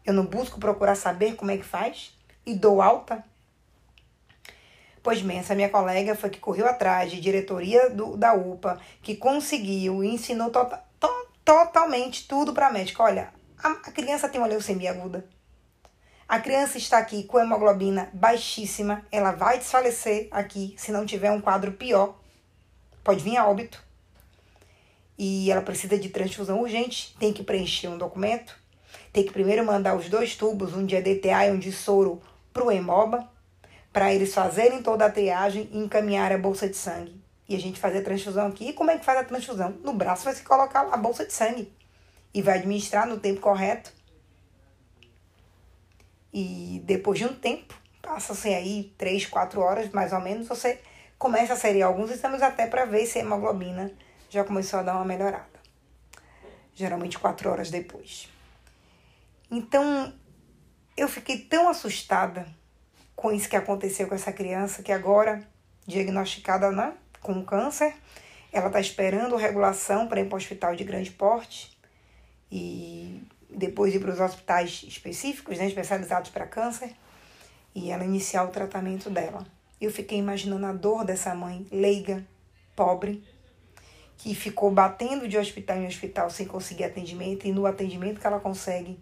Eu 0.04 0.12
não 0.12 0.26
busco 0.26 0.58
procurar 0.58 0.96
saber 0.96 1.36
como 1.36 1.52
é 1.52 1.56
que 1.56 1.62
faz 1.62 2.12
e 2.44 2.56
dou 2.56 2.82
alta? 2.82 3.24
Pois 5.00 5.22
bem, 5.22 5.38
essa 5.38 5.54
minha 5.54 5.68
colega 5.68 6.16
foi 6.16 6.28
que 6.28 6.40
correu 6.40 6.66
atrás 6.66 7.12
de 7.12 7.20
diretoria 7.20 7.88
do, 7.88 8.16
da 8.16 8.34
UPA, 8.34 8.80
que 9.00 9.14
conseguiu 9.14 10.02
e 10.02 10.08
ensinou 10.08 10.50
to, 10.50 10.58
to, 10.98 11.28
totalmente 11.44 12.26
tudo 12.26 12.52
para 12.52 12.66
a 12.66 12.72
médica. 12.72 13.00
Olha, 13.00 13.32
a, 13.62 13.68
a 13.68 13.92
criança 13.92 14.28
tem 14.28 14.40
uma 14.40 14.48
leucemia 14.48 14.90
aguda. 14.90 15.24
A 16.28 16.40
criança 16.40 16.78
está 16.78 16.98
aqui 16.98 17.24
com 17.24 17.38
hemoglobina 17.38 18.08
baixíssima, 18.12 19.04
ela 19.12 19.32
vai 19.32 19.58
desfalecer 19.58 20.28
aqui 20.30 20.74
se 20.76 20.90
não 20.90 21.04
tiver 21.04 21.30
um 21.30 21.40
quadro 21.40 21.72
pior. 21.72 22.18
Pode 23.02 23.22
vir 23.22 23.36
a 23.36 23.46
óbito. 23.46 23.82
E 25.18 25.50
ela 25.50 25.62
precisa 25.62 25.98
de 25.98 26.08
transfusão 26.08 26.60
urgente, 26.60 27.14
tem 27.18 27.32
que 27.32 27.42
preencher 27.42 27.88
um 27.88 27.98
documento, 27.98 28.56
tem 29.12 29.24
que 29.24 29.32
primeiro 29.32 29.64
mandar 29.64 29.96
os 29.96 30.08
dois 30.08 30.34
tubos, 30.34 30.74
um 30.74 30.84
de 30.84 30.96
EDTA 30.96 31.46
e 31.46 31.52
um 31.52 31.58
de 31.58 31.70
soro, 31.70 32.20
para 32.52 32.64
o 32.64 32.72
Hemoba 32.72 33.32
para 33.94 34.12
eles 34.12 34.34
fazerem 34.34 34.82
toda 34.82 35.06
a 35.06 35.10
triagem 35.10 35.68
e 35.70 35.78
encaminhar 35.78 36.32
a 36.32 36.36
bolsa 36.36 36.68
de 36.68 36.76
sangue. 36.76 37.22
E 37.48 37.54
a 37.54 37.60
gente 37.60 37.78
fazer 37.78 37.98
a 37.98 38.02
transfusão 38.02 38.48
aqui. 38.48 38.70
E 38.70 38.72
como 38.72 38.90
é 38.90 38.98
que 38.98 39.04
faz 39.04 39.20
a 39.20 39.24
transfusão? 39.24 39.70
No 39.84 39.92
braço 39.92 40.24
vai 40.24 40.34
se 40.34 40.42
colocar 40.42 40.88
a 40.92 40.96
bolsa 40.96 41.24
de 41.24 41.32
sangue. 41.32 41.72
E 42.34 42.42
vai 42.42 42.58
administrar 42.58 43.06
no 43.06 43.20
tempo 43.20 43.40
correto. 43.40 43.92
E 46.36 46.82
depois 46.84 47.20
de 47.20 47.24
um 47.24 47.32
tempo, 47.32 47.80
passa-se 48.02 48.52
aí 48.52 48.92
3, 48.98 49.26
4 49.26 49.60
horas 49.60 49.88
mais 49.90 50.12
ou 50.12 50.20
menos, 50.20 50.48
você 50.48 50.80
começa 51.16 51.52
a 51.52 51.56
seriar 51.56 51.88
alguns 51.88 52.10
exames 52.10 52.42
até 52.42 52.66
para 52.66 52.84
ver 52.84 53.06
se 53.06 53.20
a 53.20 53.22
hemoglobina 53.22 53.92
já 54.28 54.42
começou 54.42 54.80
a 54.80 54.82
dar 54.82 54.96
uma 54.96 55.04
melhorada. 55.04 55.46
Geralmente 56.74 57.20
4 57.20 57.48
horas 57.48 57.70
depois. 57.70 58.28
Então, 59.48 60.12
eu 60.96 61.06
fiquei 61.06 61.38
tão 61.38 61.68
assustada 61.68 62.48
com 63.14 63.30
isso 63.30 63.48
que 63.48 63.54
aconteceu 63.54 64.08
com 64.08 64.16
essa 64.16 64.32
criança, 64.32 64.82
que 64.82 64.90
agora, 64.90 65.46
diagnosticada 65.86 66.72
né, 66.72 66.94
com 67.20 67.44
câncer, 67.44 67.94
ela 68.52 68.66
está 68.66 68.80
esperando 68.80 69.36
regulação 69.36 70.08
para 70.08 70.20
ir 70.20 70.26
para 70.26 70.34
o 70.34 70.38
hospital 70.38 70.74
de 70.74 70.82
grande 70.82 71.12
porte 71.12 71.78
e 72.50 73.22
depois 73.54 73.94
ir 73.94 74.00
para 74.00 74.12
os 74.12 74.20
hospitais 74.20 74.84
específicos, 74.86 75.58
né, 75.58 75.66
especializados 75.66 76.30
para 76.30 76.46
câncer, 76.46 76.92
e 77.74 77.90
ela 77.90 78.04
iniciar 78.04 78.44
o 78.44 78.48
tratamento 78.48 79.10
dela. 79.10 79.46
Eu 79.80 79.90
fiquei 79.90 80.18
imaginando 80.18 80.66
a 80.66 80.72
dor 80.72 81.04
dessa 81.04 81.34
mãe 81.34 81.66
leiga, 81.70 82.24
pobre, 82.76 83.22
que 84.16 84.34
ficou 84.34 84.70
batendo 84.70 85.28
de 85.28 85.36
hospital 85.36 85.78
em 85.78 85.86
hospital 85.86 86.30
sem 86.30 86.46
conseguir 86.46 86.84
atendimento, 86.84 87.46
e 87.46 87.52
no 87.52 87.66
atendimento 87.66 88.20
que 88.20 88.26
ela 88.26 88.40
consegue, 88.40 88.98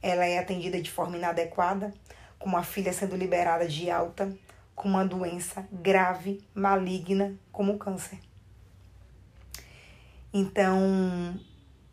ela 0.00 0.24
é 0.24 0.38
atendida 0.38 0.80
de 0.80 0.90
forma 0.90 1.16
inadequada, 1.16 1.92
com 2.38 2.48
uma 2.48 2.62
filha 2.62 2.92
sendo 2.92 3.16
liberada 3.16 3.68
de 3.68 3.90
alta 3.90 4.32
com 4.74 4.88
uma 4.88 5.04
doença 5.04 5.66
grave, 5.70 6.42
maligna, 6.54 7.34
como 7.50 7.74
o 7.74 7.78
câncer. 7.78 8.18
Então, 10.32 11.38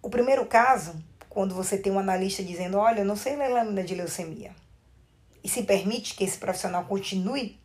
o 0.02 0.10
primeiro 0.10 0.46
caso, 0.46 0.96
quando 1.30 1.54
você 1.54 1.78
tem 1.78 1.92
um 1.92 2.00
analista 2.00 2.44
dizendo: 2.44 2.78
Olha, 2.78 3.02
eu 3.02 3.06
não 3.06 3.16
sei 3.16 3.36
ler 3.36 3.50
lâmina 3.50 3.84
de 3.84 3.96
leucemia, 3.96 4.52
e 5.44 5.48
se 5.48 5.64
permite 5.64 6.16
que 6.16 6.24
esse 6.24 6.38
profissional 6.38 6.84
continue, 6.86 7.60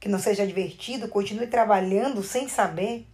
que 0.00 0.08
não 0.08 0.18
seja 0.18 0.46
divertido, 0.46 1.08
continue 1.08 1.46
trabalhando 1.46 2.22
sem 2.22 2.48
saber, 2.48 3.06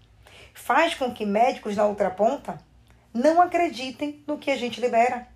faz 0.54 0.94
com 0.94 1.12
que 1.12 1.26
médicos 1.26 1.76
na 1.76 1.84
outra 1.84 2.10
ponta 2.10 2.58
não 3.12 3.42
acreditem 3.42 4.22
no 4.26 4.38
que 4.38 4.50
a 4.50 4.56
gente 4.56 4.80
libera. 4.80 5.26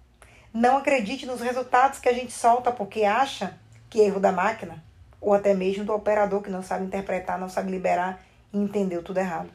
Não 0.52 0.76
acredite 0.76 1.26
nos 1.26 1.40
resultados 1.40 1.98
que 1.98 2.08
a 2.08 2.12
gente 2.12 2.32
solta 2.32 2.70
porque 2.70 3.02
acha 3.02 3.58
que 3.90 3.98
erro 3.98 4.20
da 4.20 4.30
máquina 4.30 4.82
ou 5.20 5.34
até 5.34 5.52
mesmo 5.54 5.84
do 5.84 5.92
operador 5.92 6.42
que 6.42 6.50
não 6.50 6.62
sabe 6.62 6.84
interpretar, 6.84 7.38
não 7.38 7.48
sabe 7.48 7.70
liberar 7.70 8.22
e 8.52 8.58
entendeu 8.58 9.02
tudo 9.02 9.18
errado. 9.18 9.50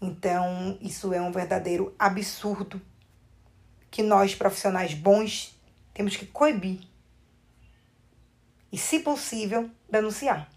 Então, 0.00 0.78
isso 0.80 1.12
é 1.12 1.20
um 1.20 1.32
verdadeiro 1.32 1.94
absurdo 1.98 2.80
que 3.94 4.02
nós, 4.02 4.34
profissionais 4.34 4.92
bons, 4.92 5.56
temos 5.94 6.16
que 6.16 6.26
coibir 6.26 6.80
e, 8.72 8.76
se 8.76 8.98
possível, 8.98 9.70
denunciar, 9.88 10.50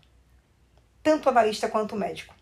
tanto 1.04 1.28
o 1.28 1.30
analista 1.30 1.70
quanto 1.70 1.94
o 1.94 2.00
médico. 2.00 2.34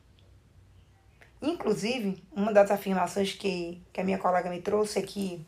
Inclusive, 1.42 2.24
uma 2.32 2.54
das 2.54 2.72
afirmações 2.72 3.34
que, 3.34 3.84
que 3.92 4.00
a 4.00 4.06
minha 4.06 4.18
colega 4.18 4.50
me 4.50 4.62
trouxe 4.62 5.00
é 5.00 5.02
que 5.02 5.46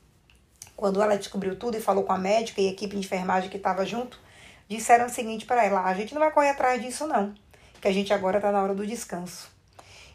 quando 0.76 1.02
ela 1.02 1.18
descobriu 1.18 1.58
tudo 1.58 1.78
e 1.78 1.82
falou 1.82 2.04
com 2.04 2.12
a 2.12 2.18
médica 2.18 2.60
e 2.60 2.68
a 2.68 2.72
equipe 2.72 2.98
de 2.98 3.06
enfermagem 3.06 3.50
que 3.50 3.56
estava 3.56 3.86
junto, 3.86 4.20
disseram 4.68 5.06
o 5.06 5.10
seguinte 5.10 5.46
para 5.46 5.64
ela: 5.64 5.86
a 5.86 5.94
gente 5.94 6.14
não 6.14 6.20
vai 6.20 6.32
correr 6.34 6.50
atrás 6.50 6.82
disso, 6.82 7.08
não, 7.08 7.34
que 7.80 7.88
a 7.88 7.94
gente 7.94 8.12
agora 8.12 8.40
está 8.40 8.52
na 8.52 8.62
hora 8.62 8.76
do 8.76 8.86
descanso. 8.86 9.50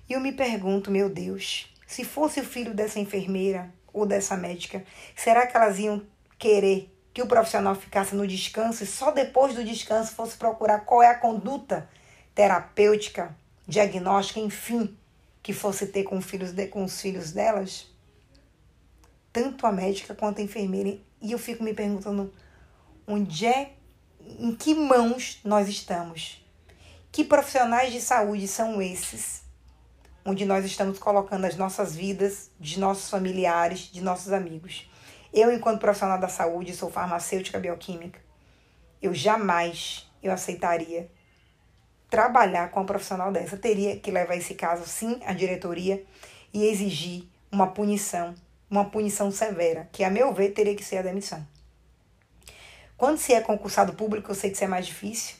E 0.06 0.12
eu 0.12 0.20
me 0.20 0.32
pergunto, 0.32 0.90
meu 0.90 1.08
Deus, 1.08 1.74
se 1.86 2.04
fosse 2.04 2.38
o 2.40 2.44
filho 2.44 2.74
dessa 2.74 3.00
enfermeira 3.00 3.72
ou 3.92 4.06
dessa 4.06 4.36
médica, 4.36 4.84
será 5.16 5.46
que 5.46 5.56
elas 5.56 5.78
iam 5.78 6.02
querer 6.38 6.88
que 7.12 7.22
o 7.22 7.26
profissional 7.26 7.74
ficasse 7.74 8.14
no 8.14 8.26
descanso 8.26 8.82
e 8.82 8.86
só 8.86 9.10
depois 9.10 9.54
do 9.54 9.64
descanso 9.64 10.14
fosse 10.14 10.36
procurar 10.36 10.80
qual 10.80 11.02
é 11.02 11.08
a 11.08 11.18
conduta 11.18 11.88
terapêutica, 12.34 13.36
diagnóstica, 13.68 14.40
enfim, 14.40 14.96
que 15.42 15.52
fosse 15.52 15.86
ter 15.86 16.04
com, 16.04 16.20
filhos 16.22 16.52
de, 16.52 16.66
com 16.66 16.84
os 16.84 17.00
filhos 17.00 17.32
delas? 17.32 17.92
tanto 19.32 19.66
a 19.66 19.72
médica 19.72 20.14
quanto 20.14 20.40
a 20.40 20.44
enfermeira. 20.44 20.98
E 21.20 21.32
eu 21.32 21.38
fico 21.38 21.64
me 21.64 21.72
perguntando 21.72 22.32
onde 23.06 23.46
é, 23.46 23.72
em 24.20 24.54
que 24.54 24.74
mãos 24.74 25.40
nós 25.44 25.68
estamos? 25.68 26.44
Que 27.10 27.24
profissionais 27.24 27.92
de 27.92 28.00
saúde 28.00 28.46
são 28.46 28.80
esses? 28.82 29.41
Onde 30.24 30.44
nós 30.44 30.64
estamos 30.64 30.98
colocando 30.98 31.44
as 31.44 31.56
nossas 31.56 31.96
vidas, 31.96 32.50
de 32.60 32.78
nossos 32.78 33.10
familiares, 33.10 33.90
de 33.92 34.00
nossos 34.00 34.32
amigos. 34.32 34.88
Eu, 35.32 35.52
enquanto 35.52 35.80
profissional 35.80 36.18
da 36.18 36.28
saúde, 36.28 36.74
sou 36.74 36.90
farmacêutica 36.90 37.58
bioquímica. 37.58 38.20
Eu 39.00 39.14
jamais 39.14 40.08
eu 40.22 40.32
aceitaria 40.32 41.10
trabalhar 42.08 42.70
com 42.70 42.80
uma 42.80 42.86
profissional 42.86 43.32
dessa. 43.32 43.56
Eu 43.56 43.60
teria 43.60 43.98
que 43.98 44.10
levar 44.10 44.36
esse 44.36 44.54
caso, 44.54 44.86
sim, 44.86 45.20
à 45.24 45.32
diretoria 45.32 46.04
e 46.54 46.66
exigir 46.66 47.24
uma 47.50 47.66
punição 47.68 48.34
uma 48.72 48.86
punição 48.86 49.30
severa, 49.30 49.86
que 49.92 50.02
a 50.02 50.08
meu 50.08 50.32
ver 50.32 50.52
teria 50.52 50.74
que 50.74 50.82
ser 50.82 50.96
a 50.96 51.02
demissão. 51.02 51.46
Quando 52.96 53.18
se 53.18 53.34
é 53.34 53.40
concursado 53.42 53.92
público, 53.92 54.30
eu 54.30 54.34
sei 54.34 54.48
que 54.48 54.56
isso 54.56 54.64
é 54.64 54.66
mais 54.66 54.86
difícil. 54.86 55.36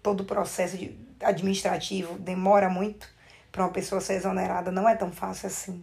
Todo 0.00 0.20
o 0.20 0.24
processo 0.24 0.78
administrativo 1.20 2.16
demora 2.16 2.70
muito. 2.70 3.08
Para 3.56 3.64
uma 3.64 3.72
pessoa 3.72 4.02
ser 4.02 4.16
exonerada 4.16 4.70
não 4.70 4.86
é 4.86 4.94
tão 4.94 5.10
fácil 5.10 5.46
assim. 5.46 5.82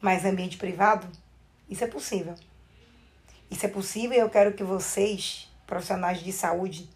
Mas 0.00 0.24
ambiente 0.24 0.56
privado, 0.56 1.08
isso 1.68 1.82
é 1.82 1.88
possível. 1.88 2.36
Isso 3.50 3.66
é 3.66 3.68
possível 3.68 4.16
e 4.16 4.20
eu 4.20 4.30
quero 4.30 4.52
que 4.52 4.62
vocês, 4.62 5.52
profissionais 5.66 6.20
de 6.20 6.30
saúde, 6.32 6.88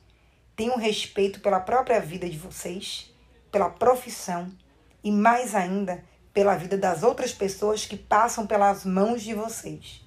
tenham 0.54 0.76
respeito 0.76 1.40
pela 1.40 1.58
própria 1.58 2.00
vida 2.00 2.30
de 2.30 2.38
vocês, 2.38 3.12
pela 3.50 3.70
profissão 3.70 4.48
e 5.02 5.10
mais 5.10 5.52
ainda 5.52 6.04
pela 6.32 6.54
vida 6.54 6.78
das 6.78 7.02
outras 7.02 7.32
pessoas 7.32 7.84
que 7.84 7.96
passam 7.96 8.46
pelas 8.46 8.84
mãos 8.84 9.20
de 9.20 9.34
vocês. 9.34 10.06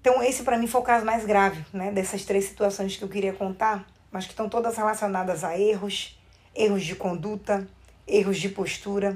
Então, 0.00 0.20
esse 0.20 0.42
para 0.42 0.58
mim 0.58 0.66
foi 0.66 0.80
o 0.80 0.84
caso 0.84 1.06
mais 1.06 1.24
grave, 1.24 1.64
né, 1.72 1.92
dessas 1.92 2.24
três 2.24 2.46
situações 2.46 2.96
que 2.96 3.04
eu 3.04 3.08
queria 3.08 3.32
contar, 3.32 3.86
mas 4.10 4.24
que 4.24 4.32
estão 4.32 4.48
todas 4.48 4.76
relacionadas 4.76 5.44
a 5.44 5.56
erros, 5.56 6.20
erros 6.54 6.84
de 6.84 6.94
conduta, 6.94 7.66
erros 8.06 8.38
de 8.38 8.48
postura, 8.48 9.14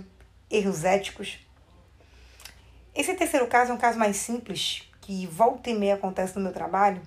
erros 0.51 0.85
éticos. 0.85 1.39
Esse 2.95 3.15
terceiro 3.15 3.47
caso 3.47 3.73
é 3.73 3.75
um 3.75 3.79
caso 3.79 3.99
mais 3.99 4.17
simples, 4.17 4.83
que 5.03 5.27
volta 5.27 5.71
e 5.71 5.75
meia 5.75 5.95
acontece 5.95 6.37
no 6.37 6.43
meu 6.43 6.53
trabalho. 6.53 7.03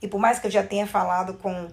E 0.00 0.08
por 0.08 0.20
mais 0.20 0.38
que 0.38 0.46
eu 0.46 0.50
já 0.50 0.62
tenha 0.62 0.86
falado 0.86 1.34
com 1.34 1.68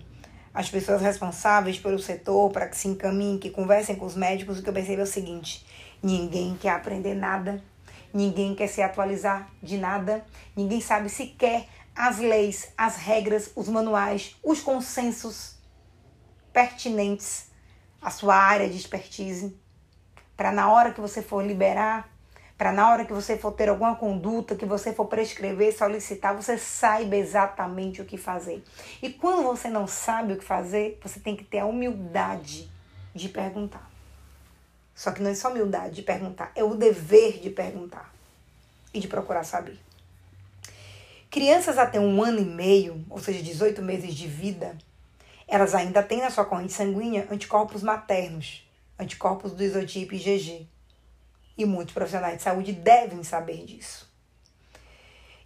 as 0.54 0.70
pessoas 0.70 1.02
responsáveis 1.02 1.78
pelo 1.78 2.00
setor 2.00 2.52
para 2.52 2.68
que 2.68 2.76
se 2.76 2.88
encaminhem, 2.88 3.38
que 3.38 3.50
conversem 3.50 3.96
com 3.96 4.06
os 4.06 4.16
médicos, 4.16 4.58
o 4.58 4.64
que 4.64 4.70
eu 4.70 4.74
percebo 4.74 5.02
é 5.02 5.04
o 5.04 5.08
seguinte: 5.08 5.66
ninguém 6.02 6.58
quer 6.60 6.72
aprender 6.72 7.14
nada, 7.14 7.64
ninguém 8.14 8.56
quer 8.56 8.68
se 8.68 8.82
atualizar 8.82 9.48
de 9.62 9.78
nada, 9.78 10.26
ninguém 10.56 10.82
sabe 10.82 11.10
sequer 11.10 11.68
as 11.96 12.18
leis, 12.18 12.70
as 12.78 12.96
regras, 12.96 13.52
os 13.56 13.68
manuais, 13.68 14.36
os 14.44 14.60
consensos 14.60 15.57
pertinentes 16.58 17.52
à 18.02 18.10
sua 18.10 18.36
área 18.36 18.68
de 18.68 18.76
expertise, 18.76 19.56
para 20.36 20.52
na 20.52 20.72
hora 20.72 20.92
que 20.92 21.00
você 21.00 21.22
for 21.22 21.46
liberar 21.46 22.10
para 22.58 22.72
na 22.72 22.90
hora 22.90 23.06
que 23.06 23.14
você 23.14 23.38
for 23.38 23.52
ter 23.52 23.70
alguma 23.70 23.96
conduta, 23.96 24.56
que 24.56 24.66
você 24.66 24.92
for 24.92 25.06
prescrever, 25.06 25.78
solicitar, 25.78 26.36
você 26.36 26.58
saiba 26.58 27.16
exatamente 27.16 28.02
o 28.02 28.06
que 28.06 28.18
fazer. 28.18 28.64
E 29.00 29.12
quando 29.12 29.44
você 29.44 29.70
não 29.70 29.86
sabe 29.86 30.34
o 30.34 30.38
que 30.38 30.44
fazer, 30.44 31.00
você 31.04 31.20
tem 31.20 31.36
que 31.36 31.44
ter 31.44 31.60
a 31.60 31.68
humildade 31.68 32.68
de 33.14 33.30
perguntar. 33.30 33.88
Só 34.96 35.12
que 35.12 35.22
não 35.22 35.30
é 35.30 35.36
só 35.36 35.52
humildade 35.52 35.98
de 35.98 36.02
perguntar, 36.02 36.52
é 36.56 36.64
o 36.64 36.74
dever 36.74 37.40
de 37.40 37.52
perguntar 37.52 38.12
e 38.92 39.00
de 39.00 39.08
procurar 39.08 39.44
saber. 39.44 39.78
Crianças 41.30 41.78
até 41.78 42.00
um 42.00 42.24
ano 42.24 42.40
e 42.40 42.46
meio, 42.46 43.06
ou 43.08 43.20
seja, 43.20 43.44
18 43.44 43.84
meses 43.84 44.16
de 44.16 44.28
vida, 44.28 44.76
elas 45.48 45.74
ainda 45.74 46.04
têm 46.04 46.20
na 46.20 46.30
sua 46.30 46.46
corrente 46.46 46.74
sanguínea 46.74 47.28
anticorpos 47.32 47.82
maternos, 47.82 48.68
anticorpos 49.00 49.54
do 49.54 49.64
isotipo 49.64 50.14
IgG. 50.14 50.68
E 51.58 51.66
muitos 51.66 51.94
profissionais 51.94 52.38
de 52.38 52.44
saúde 52.44 52.74
devem 52.74 53.24
saber 53.24 53.66
disso. 53.66 54.08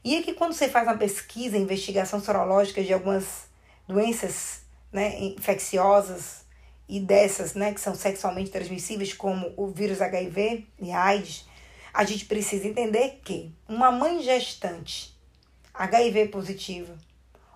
E 0.03 0.15
é 0.15 0.23
que 0.23 0.33
quando 0.33 0.53
você 0.53 0.67
faz 0.67 0.87
uma 0.87 0.97
pesquisa, 0.97 1.57
investigação 1.57 2.19
sorológica 2.19 2.83
de 2.83 2.91
algumas 2.91 3.47
doenças 3.87 4.61
né, 4.91 5.19
infecciosas 5.19 6.43
e 6.89 6.99
dessas 6.99 7.53
né, 7.53 7.73
que 7.73 7.79
são 7.79 7.93
sexualmente 7.93 8.49
transmissíveis, 8.49 9.13
como 9.13 9.53
o 9.55 9.67
vírus 9.67 10.01
HIV 10.01 10.67
e 10.79 10.91
AIDS, 10.91 11.45
a 11.93 12.03
gente 12.03 12.25
precisa 12.25 12.67
entender 12.67 13.21
que 13.23 13.53
uma 13.69 13.91
mãe 13.91 14.21
gestante 14.23 15.15
HIV 15.73 16.29
positiva 16.29 16.97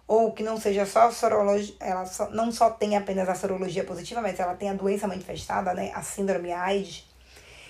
ou 0.07 0.31
que 0.31 0.43
não 0.43 0.57
seja 0.57 0.85
só 0.85 1.09
sorologia, 1.11 1.73
ela 1.79 2.05
só, 2.05 2.29
não 2.29 2.51
só 2.51 2.69
tem 2.69 2.95
apenas 2.95 3.27
a 3.27 3.35
sorologia 3.35 3.83
positiva, 3.83 4.21
mas 4.21 4.39
ela 4.39 4.53
tem 4.53 4.69
a 4.69 4.73
doença 4.73 5.07
manifestada, 5.07 5.73
né, 5.73 5.91
a 5.95 6.03
síndrome 6.03 6.51
AIDS, 6.51 7.05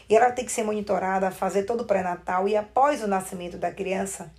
e 0.09 0.15
ela 0.15 0.31
tem 0.31 0.45
que 0.45 0.51
ser 0.51 0.63
monitorada, 0.63 1.31
fazer 1.31 1.63
todo 1.63 1.81
o 1.81 1.85
pré-natal 1.85 2.47
e 2.47 2.55
após 2.55 3.01
o 3.01 3.07
nascimento 3.07 3.57
da 3.57 3.71
criança, 3.71 4.31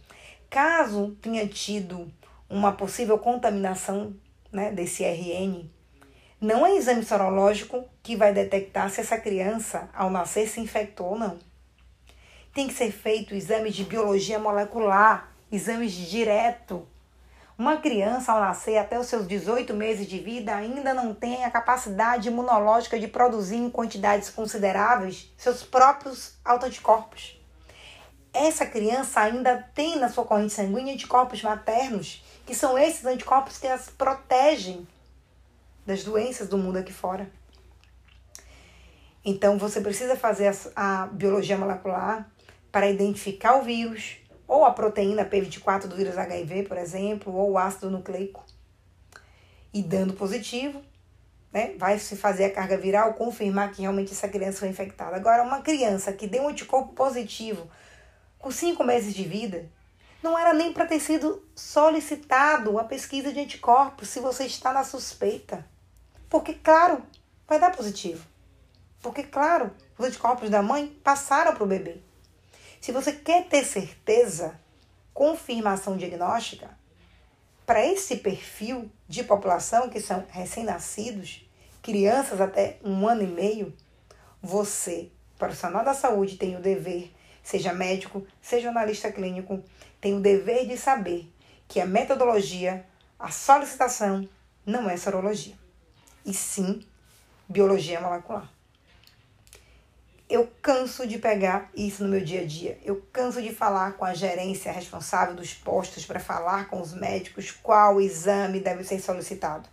caso 0.51 1.17
tenha 1.23 1.47
tido 1.49 2.13
uma 2.49 2.73
possível 2.73 3.19
contaminação 3.19 4.15
né, 4.53 4.71
desse 4.71 5.03
RN, 5.03 5.69
não 6.41 6.67
é 6.67 6.77
exame 6.77 7.03
sorológico 7.03 7.89
que 8.03 8.15
vai 8.15 8.33
detectar 8.33 8.91
se 8.91 9.01
essa 9.01 9.19
criança, 9.19 9.89
ao 9.95 10.11
nascer, 10.11 10.47
se 10.47 10.61
infectou 10.61 11.13
ou 11.13 11.19
não. 11.19 11.39
Tem 12.53 12.69
que 12.69 12.75
ser 12.75 12.93
feito 12.93 13.35
exame 13.35 13.71
de 13.71 13.85
biologia 13.85 14.39
molecular, 14.39 15.33
exames 15.51 15.93
direto 15.93 16.87
uma 17.59 17.79
criança, 17.79 18.33
ao 18.33 18.41
nascer 18.41 18.77
até 18.77 18.99
os 18.99 19.07
seus 19.07 19.27
18 19.27 19.73
meses 19.73 20.07
de 20.07 20.19
vida, 20.19 20.55
ainda 20.55 20.93
não 20.93 21.15
tem 21.15 21.43
a 21.45 21.51
capacidade 21.51 22.29
imunológica 22.29 22.99
de 22.99 23.09
produzir 23.09 23.57
em 23.57 23.71
quantidades 23.71 24.29
consideráveis 24.29 25.33
seus 25.39 25.63
próprios 25.63 26.35
autoanticorpos. 26.45 27.41
Essa 28.35 28.67
criança 28.67 29.21
ainda 29.21 29.57
tem 29.75 29.97
na 29.97 30.11
sua 30.11 30.27
corrente 30.27 30.53
sanguínea 30.53 30.93
anticorpos 30.93 31.43
maternos, 31.43 32.23
que 32.45 32.55
são 32.55 32.79
esses 32.79 33.07
anticorpos 33.07 33.57
que 33.57 33.67
as 33.67 33.89
protegem 33.89 34.87
das 35.87 36.05
doenças 36.05 36.49
do 36.49 36.59
mundo 36.59 36.77
aqui 36.77 36.93
fora. 36.93 37.31
Então 39.25 39.57
você 39.57 39.81
precisa 39.81 40.15
fazer 40.15 40.55
a, 40.77 41.05
a 41.05 41.07
biologia 41.07 41.57
molecular 41.57 42.31
para 42.71 42.91
identificar 42.91 43.57
o 43.57 43.63
vírus, 43.63 44.19
ou 44.47 44.65
a 44.65 44.73
proteína 44.73 45.25
P24 45.25 45.87
do 45.87 45.97
vírus 45.97 46.17
HIV, 46.17 46.65
por 46.65 46.77
exemplo, 46.77 47.35
ou 47.35 47.53
o 47.53 47.59
ácido 47.59 47.91
nucleico, 47.91 48.45
e 49.73 49.83
dando 49.83 50.15
positivo, 50.15 50.83
né, 51.53 51.75
vai 51.79 51.99
se 51.99 52.17
fazer 52.17 52.45
a 52.45 52.53
carga 52.53 52.77
viral, 52.77 53.15
confirmar 53.15 53.73
que 53.73 53.83
realmente 53.83 54.13
essa 54.13 54.29
criança 54.29 54.61
foi 54.61 54.69
infectada. 54.69 55.17
Agora, 55.17 55.43
uma 55.43 55.63
criança 55.63 56.13
que 56.13 56.27
deu 56.27 56.43
um 56.43 56.49
anticorpo 56.49 56.93
positivo 56.93 57.69
com 58.39 58.51
cinco 58.51 58.85
meses 58.85 59.15
de 59.15 59.25
vida, 59.25 59.69
não 60.23 60.39
era 60.39 60.53
nem 60.53 60.73
para 60.73 60.87
ter 60.87 61.01
sido 61.01 61.43
solicitado 61.55 62.79
a 62.79 62.85
pesquisa 62.85 63.33
de 63.33 63.41
anticorpos 63.41 64.09
se 64.09 64.21
você 64.21 64.45
está 64.45 64.73
na 64.73 64.85
suspeita. 64.85 65.65
Porque, 66.29 66.55
claro, 66.55 67.03
vai 67.47 67.59
dar 67.59 67.75
positivo. 67.75 68.27
Porque, 69.01 69.23
claro, 69.23 69.71
os 69.97 70.05
anticorpos 70.05 70.51
da 70.51 70.63
mãe 70.63 70.89
passaram 71.03 71.55
para 71.55 71.65
o 71.65 71.67
bebê. 71.67 72.03
Se 72.81 72.93
você 72.93 73.13
quer 73.13 73.49
ter 73.49 73.65
certeza, 73.65 74.59
confirmação 75.13 75.97
diagnóstica, 75.97 76.71
para 77.65 77.85
esse 77.85 78.17
perfil 78.19 78.91
de 79.09 79.25
população 79.25 79.89
que 79.89 80.01
são 80.01 80.25
recém-nascidos, 80.31 81.49
crianças 81.83 82.41
até 82.41 82.79
um 82.85 83.09
ano 83.09 83.23
e 83.23 83.27
meio, 83.27 83.75
você, 84.41 85.11
profissional 85.39 85.85
da 85.85 85.95
saúde, 85.95 86.37
tem 86.37 86.55
o 86.57 86.61
dever, 86.61 87.13
seja 87.43 87.73
médico, 87.73 88.27
seja 88.41 88.71
analista 88.71 89.11
clínico, 89.11 89.63
tem 90.01 90.15
o 90.15 90.21
dever 90.21 90.67
de 90.67 90.77
saber 90.77 91.29
que 91.67 91.81
a 91.81 91.87
metodologia, 91.87 92.87
a 93.19 93.31
solicitação, 93.31 94.29
não 94.65 94.89
é 94.89 94.97
sorologia, 94.97 95.55
e 96.25 96.33
sim 96.35 96.87
biologia 97.49 98.01
molecular 98.01 98.56
eu 100.29 100.51
canso 100.61 101.07
de 101.07 101.19
pegar 101.19 101.71
isso 101.75 102.03
no 102.03 102.11
meu 102.11 102.21
dia 102.21 102.41
a 102.41 102.47
dia. 102.47 102.79
Eu 102.85 103.01
canso 103.13 103.41
de 103.41 103.55
falar 103.55 103.93
com 103.93 104.05
a 104.05 104.13
gerência 104.13 104.73
responsável 104.73 105.37
dos 105.37 105.55
postos 105.55 106.05
para 106.05 106.19
falar 106.19 106.69
com 106.69 106.81
os 106.81 106.93
médicos 106.93 107.53
qual 107.53 108.01
exame 108.01 108.59
deve 108.59 108.83
ser 108.83 108.99
solicitado. 108.99 109.69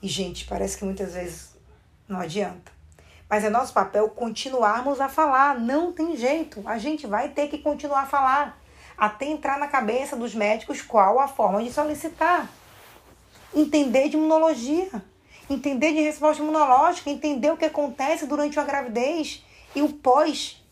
E, 0.00 0.08
gente, 0.08 0.46
parece 0.46 0.78
que 0.78 0.84
muitas 0.84 1.12
vezes 1.12 1.54
não 2.08 2.20
adianta. 2.20 2.72
Mas 3.28 3.44
é 3.44 3.50
nosso 3.50 3.72
papel 3.72 4.08
continuarmos 4.08 5.00
a 5.00 5.08
falar. 5.08 5.58
Não 5.58 5.92
tem 5.92 6.16
jeito. 6.16 6.62
A 6.66 6.78
gente 6.78 7.06
vai 7.06 7.28
ter 7.28 7.48
que 7.48 7.58
continuar 7.58 8.02
a 8.02 8.06
falar. 8.06 8.58
Até 8.96 9.26
entrar 9.26 9.58
na 9.58 9.66
cabeça 9.66 10.16
dos 10.16 10.34
médicos 10.34 10.80
qual 10.80 11.18
a 11.20 11.28
forma 11.28 11.62
de 11.62 11.72
solicitar. 11.72 12.48
Entender 13.54 14.08
de 14.08 14.16
imunologia 14.16 14.90
entender 15.48 15.92
de 15.92 16.00
resposta 16.00 16.42
imunológica, 16.42 17.10
entender 17.10 17.50
o 17.50 17.56
que 17.56 17.64
acontece 17.64 18.26
durante 18.26 18.58
a 18.58 18.64
gravidez 18.64 19.44
e 19.74 19.82
o 19.82 19.92
pós. 19.92 20.62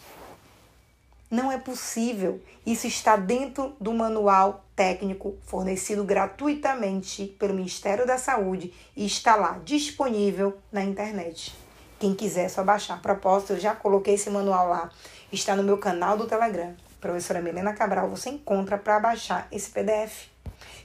Não 1.30 1.50
é 1.50 1.58
possível. 1.58 2.42
Isso 2.64 2.86
está 2.86 3.16
dentro 3.16 3.74
do 3.80 3.92
manual 3.92 4.64
técnico 4.76 5.34
fornecido 5.46 6.04
gratuitamente 6.04 7.26
pelo 7.38 7.54
Ministério 7.54 8.06
da 8.06 8.18
Saúde 8.18 8.72
e 8.96 9.06
está 9.06 9.34
lá 9.34 9.58
disponível 9.64 10.58
na 10.70 10.84
internet. 10.84 11.54
Quem 11.98 12.14
quiser 12.14 12.44
é 12.44 12.48
só 12.48 12.62
baixar. 12.64 12.94
A 12.94 12.98
propósito, 12.98 13.54
eu 13.54 13.60
já 13.60 13.74
coloquei 13.74 14.14
esse 14.14 14.28
manual 14.28 14.68
lá. 14.68 14.90
Está 15.30 15.54
no 15.56 15.62
meu 15.62 15.78
canal 15.78 16.16
do 16.16 16.26
Telegram. 16.26 16.74
Professora 17.00 17.40
Milena 17.40 17.72
Cabral, 17.72 18.10
você 18.10 18.30
encontra 18.30 18.76
para 18.76 19.00
baixar 19.00 19.48
esse 19.50 19.70
PDF. 19.70 20.26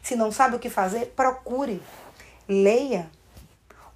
Se 0.02 0.15
não 0.15 0.32
sabe 0.32 0.56
o 0.56 0.60
que 0.60 0.69
fazer, 0.69 1.13
procure, 1.15 1.82
leia, 2.47 3.10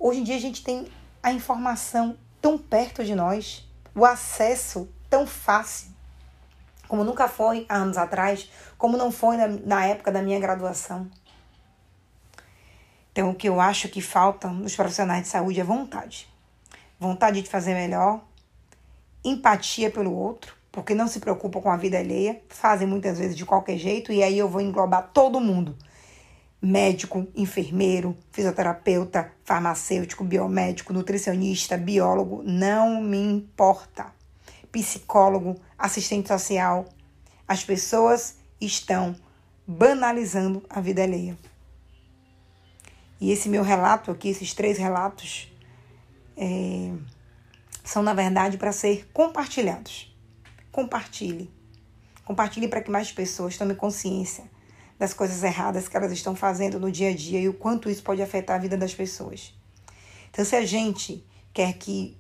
Hoje 0.03 0.19
em 0.19 0.23
dia 0.23 0.35
a 0.35 0.39
gente 0.39 0.63
tem 0.63 0.87
a 1.21 1.31
informação 1.31 2.17
tão 2.41 2.57
perto 2.57 3.05
de 3.05 3.13
nós, 3.13 3.69
o 3.93 4.03
acesso 4.03 4.89
tão 5.07 5.27
fácil, 5.27 5.91
como 6.87 7.03
nunca 7.03 7.27
foi 7.27 7.67
há 7.69 7.75
anos 7.75 7.97
atrás, 7.99 8.49
como 8.79 8.97
não 8.97 9.11
foi 9.11 9.37
na, 9.37 9.47
na 9.47 9.85
época 9.85 10.11
da 10.11 10.19
minha 10.19 10.39
graduação. 10.39 11.07
Então, 13.11 13.29
o 13.29 13.35
que 13.35 13.47
eu 13.47 13.61
acho 13.61 13.89
que 13.89 14.01
falta 14.01 14.47
nos 14.47 14.75
profissionais 14.75 15.21
de 15.21 15.27
saúde 15.27 15.59
é 15.59 15.63
vontade. 15.63 16.27
Vontade 16.99 17.39
de 17.43 17.47
fazer 17.47 17.75
melhor, 17.75 18.21
empatia 19.23 19.91
pelo 19.91 20.15
outro, 20.15 20.55
porque 20.71 20.95
não 20.95 21.07
se 21.07 21.19
preocupam 21.19 21.61
com 21.61 21.69
a 21.69 21.77
vida 21.77 21.99
alheia, 21.99 22.41
fazem 22.49 22.87
muitas 22.87 23.19
vezes 23.19 23.37
de 23.37 23.45
qualquer 23.45 23.77
jeito, 23.77 24.11
e 24.11 24.23
aí 24.23 24.39
eu 24.39 24.49
vou 24.49 24.61
englobar 24.61 25.11
todo 25.13 25.39
mundo 25.39 25.77
médico, 26.61 27.27
enfermeiro, 27.35 28.15
fisioterapeuta, 28.31 29.33
farmacêutico, 29.43 30.23
biomédico, 30.23 30.93
nutricionista, 30.93 31.75
biólogo, 31.75 32.43
não 32.43 33.01
me 33.01 33.17
importa. 33.17 34.13
Psicólogo, 34.71 35.59
assistente 35.77 36.27
social. 36.27 36.85
As 37.47 37.63
pessoas 37.63 38.35
estão 38.59 39.15
banalizando 39.65 40.63
a 40.69 40.79
vida 40.79 41.01
alheia. 41.01 41.37
E 43.19 43.31
esse 43.31 43.49
meu 43.49 43.63
relato 43.63 44.11
aqui, 44.11 44.29
esses 44.29 44.53
três 44.53 44.77
relatos, 44.77 45.51
é, 46.37 46.93
são 47.83 48.03
na 48.03 48.13
verdade 48.13 48.57
para 48.57 48.71
ser 48.71 49.09
compartilhados. 49.11 50.15
Compartilhe. 50.71 51.51
Compartilhe 52.23 52.67
para 52.67 52.81
que 52.81 52.91
mais 52.91 53.11
pessoas 53.11 53.57
tomem 53.57 53.75
consciência 53.75 54.50
das 55.01 55.15
coisas 55.15 55.41
erradas 55.41 55.87
que 55.87 55.97
elas 55.97 56.11
estão 56.11 56.35
fazendo 56.35 56.79
no 56.79 56.91
dia 56.91 57.09
a 57.09 57.15
dia 57.15 57.39
e 57.39 57.49
o 57.49 57.55
quanto 57.55 57.89
isso 57.89 58.03
pode 58.03 58.21
afetar 58.21 58.57
a 58.57 58.59
vida 58.59 58.77
das 58.77 58.93
pessoas. 58.93 59.51
Então, 60.29 60.45
se 60.45 60.55
a 60.55 60.63
gente 60.63 61.25
quer 61.51 61.73
que, 61.73 62.15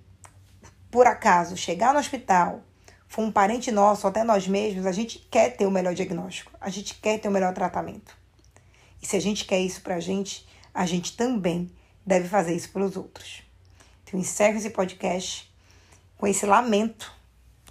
por 0.89 1.05
acaso, 1.05 1.55
chegar 1.55 1.93
no 1.93 1.99
hospital, 1.99 2.63
for 3.07 3.21
um 3.21 3.31
parente 3.31 3.71
nosso, 3.71 4.07
ou 4.07 4.09
até 4.09 4.23
nós 4.23 4.47
mesmos, 4.47 4.87
a 4.87 4.91
gente 4.91 5.19
quer 5.29 5.55
ter 5.55 5.67
o 5.67 5.69
melhor 5.69 5.93
diagnóstico, 5.93 6.51
a 6.59 6.71
gente 6.71 6.95
quer 6.95 7.19
ter 7.19 7.27
o 7.27 7.31
melhor 7.31 7.53
tratamento. 7.53 8.17
E 8.99 9.05
se 9.05 9.15
a 9.15 9.21
gente 9.21 9.45
quer 9.45 9.59
isso 9.59 9.81
pra 9.81 9.99
gente, 9.99 10.47
a 10.73 10.87
gente 10.87 11.15
também 11.15 11.69
deve 12.03 12.27
fazer 12.27 12.55
isso 12.55 12.71
pelos 12.71 12.97
outros. 12.97 13.43
Então, 14.03 14.19
encerro 14.19 14.57
esse 14.57 14.71
podcast 14.71 15.53
com 16.17 16.25
esse 16.25 16.47
lamento, 16.47 17.13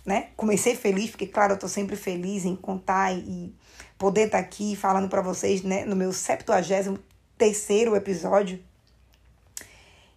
né? 0.07 0.29
Comecei 0.37 0.77
feliz, 0.77 1.11
porque, 1.11 1.27
claro, 1.27 1.55
eu 1.55 1.59
tô 1.59 1.67
sempre 1.67 1.97
feliz 1.97 2.45
em 2.45 2.55
contar 2.55 3.13
e 3.13 3.53
poder 4.01 4.27
estar 4.27 4.39
tá 4.39 4.43
aqui 4.43 4.75
falando 4.75 5.11
para 5.11 5.21
vocês, 5.21 5.63
né, 5.63 5.85
no 5.85 5.95
meu 5.95 6.11
73 6.11 6.99
terceiro 7.37 7.95
episódio. 7.95 8.59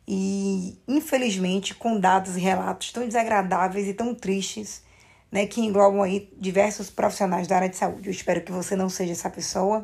E, 0.07 0.77
infelizmente, 0.87 1.75
com 1.75 1.99
dados 1.99 2.37
e 2.37 2.39
relatos 2.39 2.93
tão 2.93 3.05
desagradáveis 3.05 3.85
e 3.87 3.93
tão 3.93 4.15
tristes 4.15 4.83
né, 5.29 5.45
que 5.45 5.59
englobam 5.59 6.01
aí 6.01 6.31
diversos 6.37 6.89
profissionais 6.89 7.45
da 7.45 7.57
área 7.57 7.69
de 7.69 7.75
saúde. 7.75 8.07
Eu 8.07 8.11
espero 8.11 8.41
que 8.41 8.53
você 8.53 8.73
não 8.73 8.89
seja 8.89 9.11
essa 9.11 9.29
pessoa, 9.29 9.83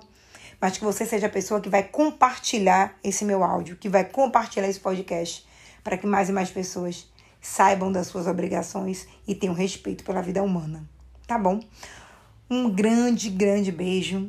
mas 0.61 0.77
que 0.77 0.83
você 0.83 1.05
seja 1.05 1.27
a 1.27 1.29
pessoa 1.29 1.59
que 1.59 1.69
vai 1.69 1.83
compartilhar 1.83 2.97
esse 3.03 3.25
meu 3.25 3.43
áudio, 3.43 3.75
que 3.75 3.89
vai 3.89 4.05
compartilhar 4.05 4.67
esse 4.67 4.79
podcast, 4.79 5.45
para 5.83 5.97
que 5.97 6.07
mais 6.07 6.29
e 6.29 6.31
mais 6.31 6.49
pessoas 6.49 7.09
saibam 7.41 7.91
das 7.91 8.07
suas 8.07 8.27
obrigações 8.27 9.07
e 9.27 9.35
tenham 9.35 9.53
respeito 9.53 10.05
pela 10.05 10.21
vida 10.21 10.41
humana. 10.41 10.83
Tá 11.27 11.37
bom? 11.37 11.59
Um 12.49 12.69
grande, 12.69 13.29
grande 13.29 13.71
beijo 13.71 14.27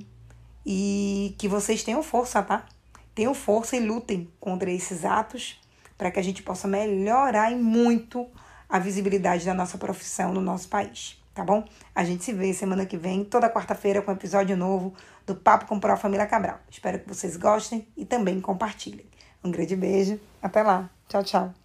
e 0.64 1.34
que 1.38 1.48
vocês 1.48 1.82
tenham 1.82 2.02
força, 2.02 2.42
tá? 2.42 2.66
Tenham 3.14 3.34
força 3.34 3.76
e 3.76 3.80
lutem 3.80 4.30
contra 4.38 4.70
esses 4.70 5.04
atos 5.04 5.58
para 5.96 6.10
que 6.10 6.18
a 6.18 6.22
gente 6.22 6.42
possa 6.42 6.68
melhorar 6.68 7.50
e 7.50 7.56
muito 7.56 8.26
a 8.68 8.78
visibilidade 8.78 9.44
da 9.44 9.54
nossa 9.54 9.76
profissão 9.76 10.32
no 10.32 10.40
nosso 10.40 10.68
país, 10.68 11.20
tá 11.34 11.44
bom? 11.44 11.66
A 11.94 12.04
gente 12.04 12.24
se 12.24 12.32
vê 12.32 12.54
semana 12.54 12.86
que 12.86 12.96
vem, 12.96 13.24
toda 13.24 13.50
quarta-feira, 13.50 14.00
com 14.00 14.10
um 14.10 14.14
episódio 14.14 14.56
novo 14.56 14.94
do 15.26 15.34
Papo 15.34 15.66
com 15.66 15.80
Pro 15.80 15.96
Família 15.96 16.26
Cabral. 16.26 16.60
Espero 16.70 17.00
que 17.00 17.08
vocês 17.08 17.36
gostem 17.36 17.86
e 17.96 18.04
também 18.04 18.40
compartilhem. 18.40 19.06
Um 19.42 19.50
grande 19.50 19.74
beijo, 19.74 20.20
até 20.40 20.62
lá. 20.62 20.88
Tchau, 21.08 21.24
tchau. 21.24 21.59